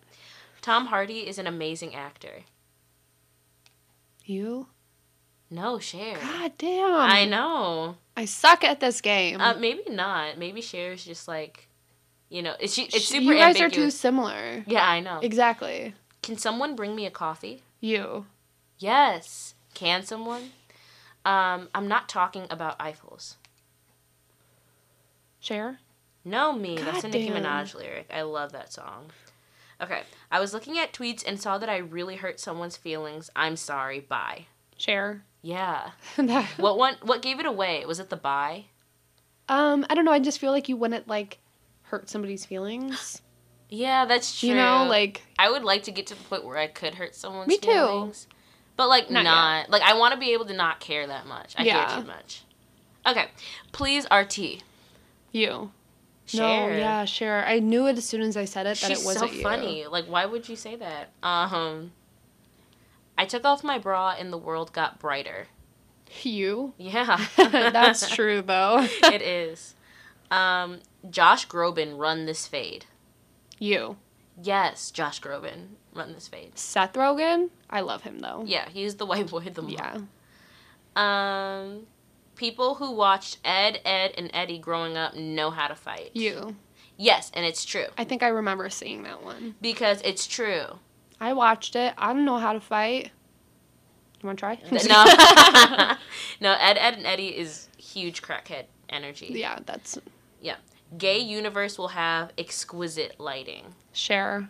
[0.63, 2.43] Tom Hardy is an amazing actor.
[4.25, 4.67] You.
[5.49, 6.17] No, Cher.
[6.21, 6.95] God damn.
[6.95, 7.97] I know.
[8.17, 9.41] I suck at this game.
[9.41, 10.39] Uh, maybe not.
[10.39, 11.69] Maybe Cher's just like,
[12.29, 12.85] you know, it's she.
[12.85, 14.65] It's super You guys are too similar.
[14.67, 15.21] Yeah, I know.
[15.23, 15.95] Exactly.
[16.23, 17.63] Can someone bring me a coffee?
[17.81, 18.27] You.
[18.79, 19.55] Yes.
[19.75, 20.51] Can someone?
[21.25, 23.37] Um, I'm not talking about Eiffels.
[25.39, 25.79] Cher.
[26.27, 26.77] No, me.
[26.77, 27.31] That's a Nicki.
[27.31, 28.11] Minaj lyric.
[28.13, 29.11] I love that song.
[29.81, 30.03] Okay.
[30.31, 33.31] I was looking at tweets and saw that I really hurt someone's feelings.
[33.37, 34.01] I'm sorry.
[34.01, 34.47] Bye.
[34.77, 35.23] Cher.
[35.43, 35.91] Yeah.
[36.57, 36.97] What one?
[37.03, 37.85] What gave it away?
[37.87, 38.65] Was it the bye?
[39.49, 40.11] um, I don't know.
[40.13, 41.39] I just feel like you wouldn't like
[41.83, 43.23] hurt somebody's feelings.
[43.69, 44.49] Yeah, that's true.
[44.51, 47.15] You know, like I would like to get to the point where I could hurt
[47.15, 47.71] someone's Me too.
[47.71, 48.27] feelings.
[48.77, 51.55] But like Not not, like I want to be able to not care that much.
[51.57, 51.87] I Yeah.
[51.87, 52.43] care too much.
[53.07, 53.27] Okay.
[53.73, 54.63] Please RT.
[55.33, 55.71] you.
[56.27, 56.71] Cher.
[56.71, 57.45] No, yeah, Cher.
[57.47, 59.43] I knew it as soon as I said it that She's it wasn't so you.
[59.43, 59.87] funny.
[59.87, 61.11] Like why would you say that?
[61.23, 61.93] Um
[63.19, 65.47] I took off my bra and the world got brighter.
[66.23, 66.75] You.
[66.79, 67.25] Yeah.
[67.37, 68.81] That's true though.
[69.05, 69.75] it is.
[70.31, 72.87] Um Josh Groban run this fade.
[73.59, 73.97] you.
[74.43, 76.59] Yes, Josh Groban run this fade.
[76.59, 77.49] Seth Rogen.
[77.71, 78.43] I love him though.
[78.47, 79.75] Yeah, he's the white boy of the month.
[79.75, 79.99] Yeah.
[80.95, 81.87] Um,
[82.37, 86.11] people who watched Ed, Edd, and Eddy growing up know how to fight.
[86.15, 86.57] You.
[86.99, 89.55] Yes, and it's true I think I remember seeing that one.
[89.61, 90.65] because it's true.
[91.21, 91.93] I watched it.
[91.99, 93.11] I don't know how to fight.
[94.23, 94.59] You want to try?
[94.71, 94.77] no,
[96.41, 96.53] no.
[96.59, 99.27] Ed, Edd, and Eddy is huge crackhead energy.
[99.31, 99.99] yeah, that's
[100.41, 100.57] Yeah.
[100.97, 103.75] Gay universe will have exquisite lighting.
[103.93, 104.49] Cher.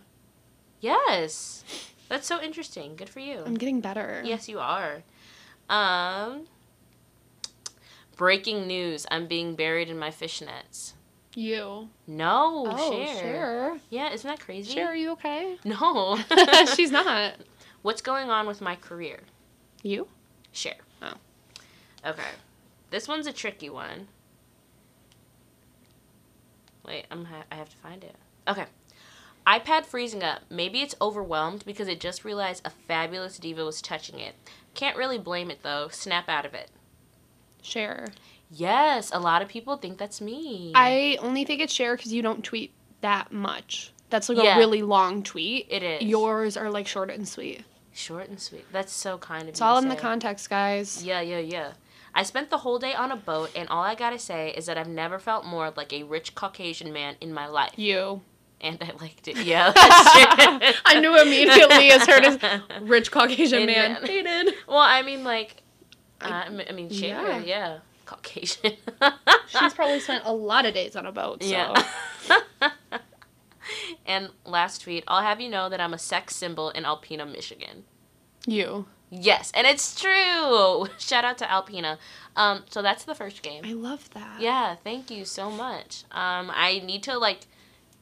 [0.80, 1.64] Yes,
[2.08, 2.94] that's so interesting.
[2.94, 3.42] Good for you.
[3.44, 4.22] I'm getting better.
[4.24, 5.02] Yes, you are.
[5.68, 6.46] Um,
[8.16, 10.92] breaking news: I'm being buried in my fishnets.
[11.34, 11.90] You.
[12.06, 13.78] No, Oh, Cher.
[13.90, 14.72] Yeah, isn't that crazy?
[14.72, 15.58] Cher, are you okay?
[15.64, 16.18] No.
[16.74, 17.34] She's not.
[17.82, 19.20] What's going on with my career?
[19.82, 20.08] You?
[20.52, 20.76] Cher.
[21.02, 21.12] Oh.
[22.06, 22.22] Okay.
[22.90, 24.08] This one's a tricky one.
[26.86, 28.14] Wait, I'm ha- I have to find it.
[28.48, 28.64] Okay.
[29.46, 30.42] iPad freezing up.
[30.48, 34.34] Maybe it's overwhelmed because it just realized a fabulous diva was touching it.
[34.74, 35.88] Can't really blame it though.
[35.90, 36.70] Snap out of it.
[37.66, 38.06] Cher.
[38.50, 40.72] Yes, a lot of people think that's me.
[40.74, 43.92] I only think it's Cher because you don't tweet that much.
[44.08, 44.54] That's like Yeah.
[44.54, 45.66] a really long tweet.
[45.68, 46.02] It is.
[46.02, 47.64] Yours are like short and sweet.
[47.92, 48.64] short and sweet.
[48.72, 51.02] That's so kind of It's you It's all in the context, guys.
[51.04, 51.72] Yeah, yeah, yeah.
[52.14, 54.78] I spent the whole day on a boat, and all I gotta say is that
[54.78, 57.72] I've never felt more like a rich Caucasian man in my life.
[57.76, 58.22] You.
[58.60, 59.36] And I liked it.
[59.38, 59.72] Yeah.
[59.76, 64.02] I knew immediately as heard as rich Caucasian In man.
[64.24, 64.46] man.
[64.68, 65.62] Well, I mean, like,
[66.20, 67.38] I m- I mean, Cher, Yeah.
[67.38, 67.78] yeah.
[68.04, 68.74] Caucasian.
[69.48, 71.42] She's probably spent a lot of days on a boat.
[71.42, 71.48] So.
[71.50, 71.74] Yeah.
[74.06, 77.84] and last tweet, I'll have you know that I'm a sex symbol in Alpena, Michigan.
[78.46, 78.86] You.
[79.10, 80.86] Yes, and it's true.
[80.98, 81.98] Shout out to Alpena.
[82.36, 83.64] Um, so that's the first game.
[83.64, 84.40] I love that.
[84.40, 86.04] Yeah, thank you so much.
[86.10, 87.40] Um, I need to like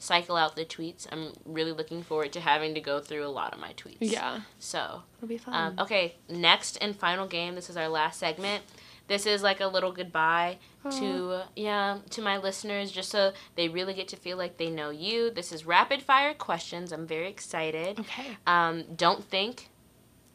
[0.04, 1.06] cycle out the tweets.
[1.10, 3.96] I'm really looking forward to having to go through a lot of my tweets.
[4.00, 4.40] Yeah.
[4.58, 5.54] So, It'll be fun.
[5.54, 7.54] um, okay, next and final game.
[7.54, 8.62] This is our last segment.
[9.06, 10.90] This is like a little goodbye Aw.
[10.98, 14.88] to yeah to my listeners, just so they really get to feel like they know
[14.88, 15.30] you.
[15.30, 16.90] This is rapid fire questions.
[16.90, 18.00] I'm very excited.
[18.00, 18.38] Okay.
[18.46, 19.68] Um, don't think,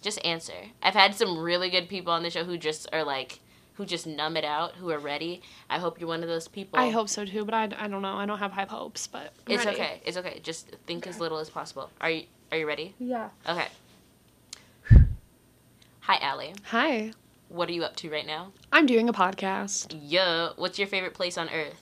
[0.04, 0.54] just answer.
[0.84, 3.40] I've had some really good people on the show who just are like,
[3.80, 5.41] who just numb it out, who are ready.
[5.69, 6.77] I hope you're one of those people.
[6.77, 8.14] I hope so too, but I, I don't know.
[8.14, 9.77] I don't have high hopes, but I'm it's ready.
[9.77, 10.01] okay.
[10.06, 10.41] It's okay.
[10.43, 11.89] Just think as little as possible.
[12.01, 12.93] Are you Are you ready?
[12.99, 13.30] Yeah.
[13.47, 13.68] Okay.
[16.01, 16.53] Hi, Allie.
[16.65, 17.14] Hi.
[17.47, 18.51] What are you up to right now?
[18.73, 19.97] I'm doing a podcast.
[20.01, 20.49] Yeah.
[20.57, 21.81] What's your favorite place on earth?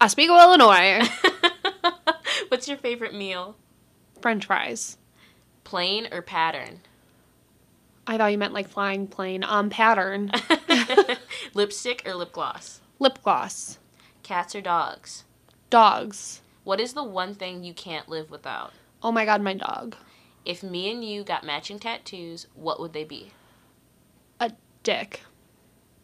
[0.00, 1.08] Oswego, Illinois.
[2.48, 3.56] What's your favorite meal?
[4.22, 4.96] French fries.
[5.64, 6.82] Plain or pattern?
[8.06, 9.44] I thought you meant like flying plane.
[9.44, 10.30] Um, pattern.
[11.54, 12.80] Lipstick or lip gloss?
[12.98, 13.78] Lip gloss.
[14.22, 15.24] Cats or dogs?
[15.70, 16.40] Dogs.
[16.64, 18.72] What is the one thing you can't live without?
[19.02, 19.96] Oh my god, my dog.
[20.44, 23.32] If me and you got matching tattoos, what would they be?
[24.40, 24.52] A
[24.82, 25.20] dick.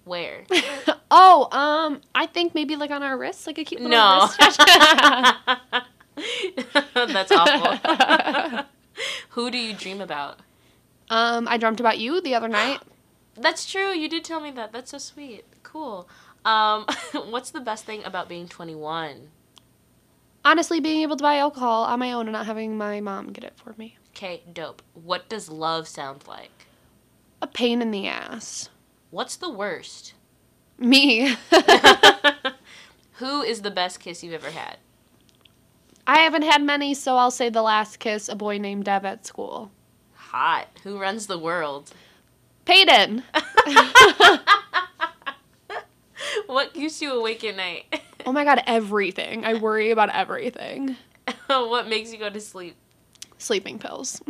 [0.05, 0.44] Where?
[1.10, 4.28] oh, um, I think maybe like on our wrists, like a cute little No.
[4.40, 5.86] wrist tattoo.
[7.12, 8.66] That's awful.
[9.31, 10.40] Who do you dream about?
[11.10, 12.80] Um, I dreamt about you the other night.
[13.36, 13.90] That's true.
[13.90, 14.72] You did tell me that.
[14.72, 15.44] That's so sweet.
[15.62, 16.08] Cool.
[16.44, 19.28] Um, what's the best thing about being 21?
[20.44, 23.44] Honestly, being able to buy alcohol on my own and not having my mom get
[23.44, 23.98] it for me.
[24.16, 24.82] Okay, dope.
[24.94, 26.66] What does love sound like?
[27.42, 28.70] A pain in the ass.
[29.10, 30.14] What's the worst?
[30.78, 31.36] Me.
[33.14, 34.78] Who is the best kiss you've ever had?
[36.06, 39.26] I haven't had many, so I'll say the last kiss a boy named Dev at
[39.26, 39.70] school.
[40.31, 40.69] Hot.
[40.85, 41.90] Who runs the world?
[42.65, 43.24] Peyton.
[46.47, 48.02] what keeps you awake at night?
[48.27, 49.47] Oh my god, everything.
[49.47, 50.97] I worry about everything.
[51.47, 52.77] what makes you go to sleep?
[53.39, 54.20] Sleeping pills.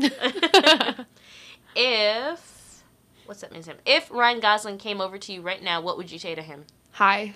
[1.75, 2.85] If
[3.27, 3.65] what's that name?
[3.85, 6.67] If Ryan Gosling came over to you right now, what would you say to him?
[6.93, 7.35] Hi.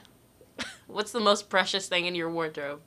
[0.87, 2.81] What's the most precious thing in your wardrobe?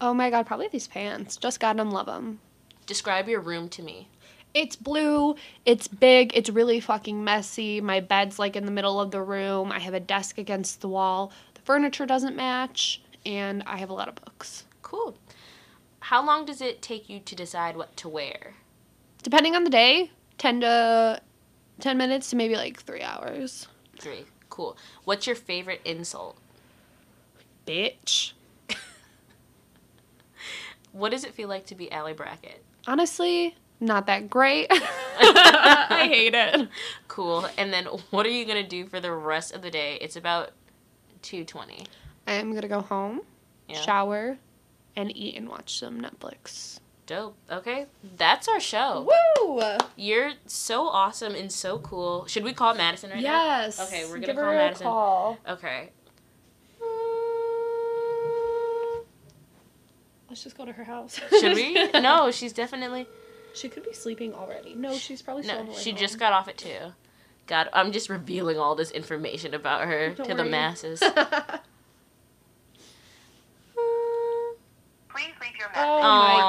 [0.00, 1.38] Oh my god, probably these pants.
[1.38, 2.40] Just got them, love them.
[2.84, 4.08] Describe your room to me.
[4.56, 7.82] It's blue, it's big, it's really fucking messy.
[7.82, 9.70] My bed's like in the middle of the room.
[9.70, 11.30] I have a desk against the wall.
[11.52, 14.64] The furniture doesn't match, and I have a lot of books.
[14.80, 15.18] Cool.
[16.00, 18.54] How long does it take you to decide what to wear?
[19.22, 21.20] Depending on the day, 10 to
[21.80, 23.68] 10 minutes to maybe like 3 hours.
[24.00, 24.24] Three.
[24.48, 24.78] Cool.
[25.04, 26.38] What's your favorite insult?
[27.66, 28.32] Bitch.
[30.92, 32.64] What does it feel like to be Allie Brackett?
[32.86, 34.66] Honestly, not that great.
[34.70, 36.68] I hate it.
[37.08, 37.46] Cool.
[37.58, 39.98] And then what are you gonna do for the rest of the day?
[40.00, 40.50] It's about
[41.22, 41.86] two twenty.
[42.26, 43.20] I'm gonna go home,
[43.68, 43.80] Yeah.
[43.80, 44.38] shower,
[44.96, 46.80] and eat and watch some Netflix.
[47.06, 47.36] Dope.
[47.50, 47.86] Okay.
[48.16, 49.06] That's our show.
[49.38, 49.62] Woo!
[49.94, 52.26] You're so awesome and so cool.
[52.26, 53.78] Should we call Madison right Yes.
[53.78, 53.84] now?
[53.84, 53.92] Yes.
[53.92, 54.84] Okay, we're gonna Give call Madison.
[54.86, 55.38] call.
[55.48, 55.90] Okay.
[60.28, 61.20] Let's just go to her house.
[61.40, 61.90] Should we?
[62.00, 63.06] no, she's definitely
[63.56, 64.74] She could be sleeping already.
[64.74, 65.72] No, she's probably still no.
[65.72, 65.98] the She home.
[65.98, 66.92] just got off at two.
[67.46, 71.00] God, I'm just revealing all this information about her Don't to the masses.
[75.08, 75.76] Please leave your oh message.
[75.76, 76.40] oh Aw, my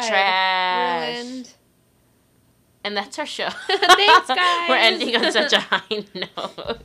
[0.00, 0.08] god.
[0.08, 1.24] trash.
[1.24, 1.50] Ruined.
[2.84, 3.48] And that's our show.
[3.66, 4.36] Thanks, guys.
[4.68, 6.78] We're ending on such a high note.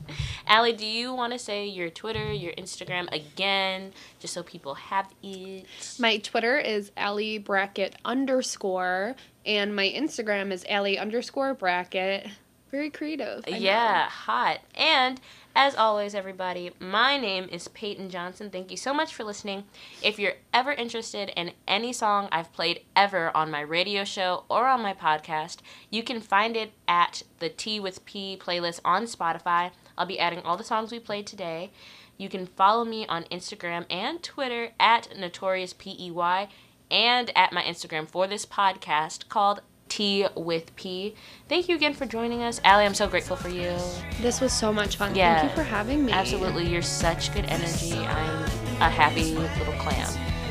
[0.46, 5.08] Allie, do you want to say your Twitter, your Instagram again, just so people have
[5.22, 5.64] it?
[5.98, 9.14] My Twitter is Allie Brackett underscore,
[9.46, 12.28] and my Instagram is Allie underscore Brackett.
[12.70, 13.44] Very creative.
[13.46, 13.56] I know.
[13.58, 14.58] Yeah, hot.
[14.74, 15.20] And
[15.54, 18.50] as always, everybody, my name is Peyton Johnson.
[18.50, 19.62] Thank you so much for listening.
[20.02, 24.66] If you're ever interested in any song I've played ever on my radio show or
[24.66, 25.58] on my podcast,
[25.90, 29.70] you can find it at the T with P playlist on Spotify.
[29.96, 31.70] I'll be adding all the songs we played today.
[32.16, 36.10] You can follow me on Instagram and Twitter at Notorious PEY
[36.94, 41.14] and at my Instagram for this podcast called T with P.
[41.48, 42.60] Thank you again for joining us.
[42.64, 43.76] Allie, I'm so grateful for you.
[44.22, 45.14] This was so much fun.
[45.14, 45.40] Yeah.
[45.40, 46.12] Thank you for having me.
[46.12, 47.94] Absolutely, you're such good energy.
[47.98, 48.44] I'm
[48.80, 50.08] a happy little clam.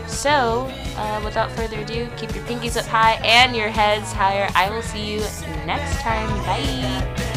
[0.07, 4.49] So, uh, without further ado, keep your pinkies up high and your heads higher.
[4.53, 5.20] I will see you
[5.65, 6.30] next time.
[6.45, 7.32] Bye.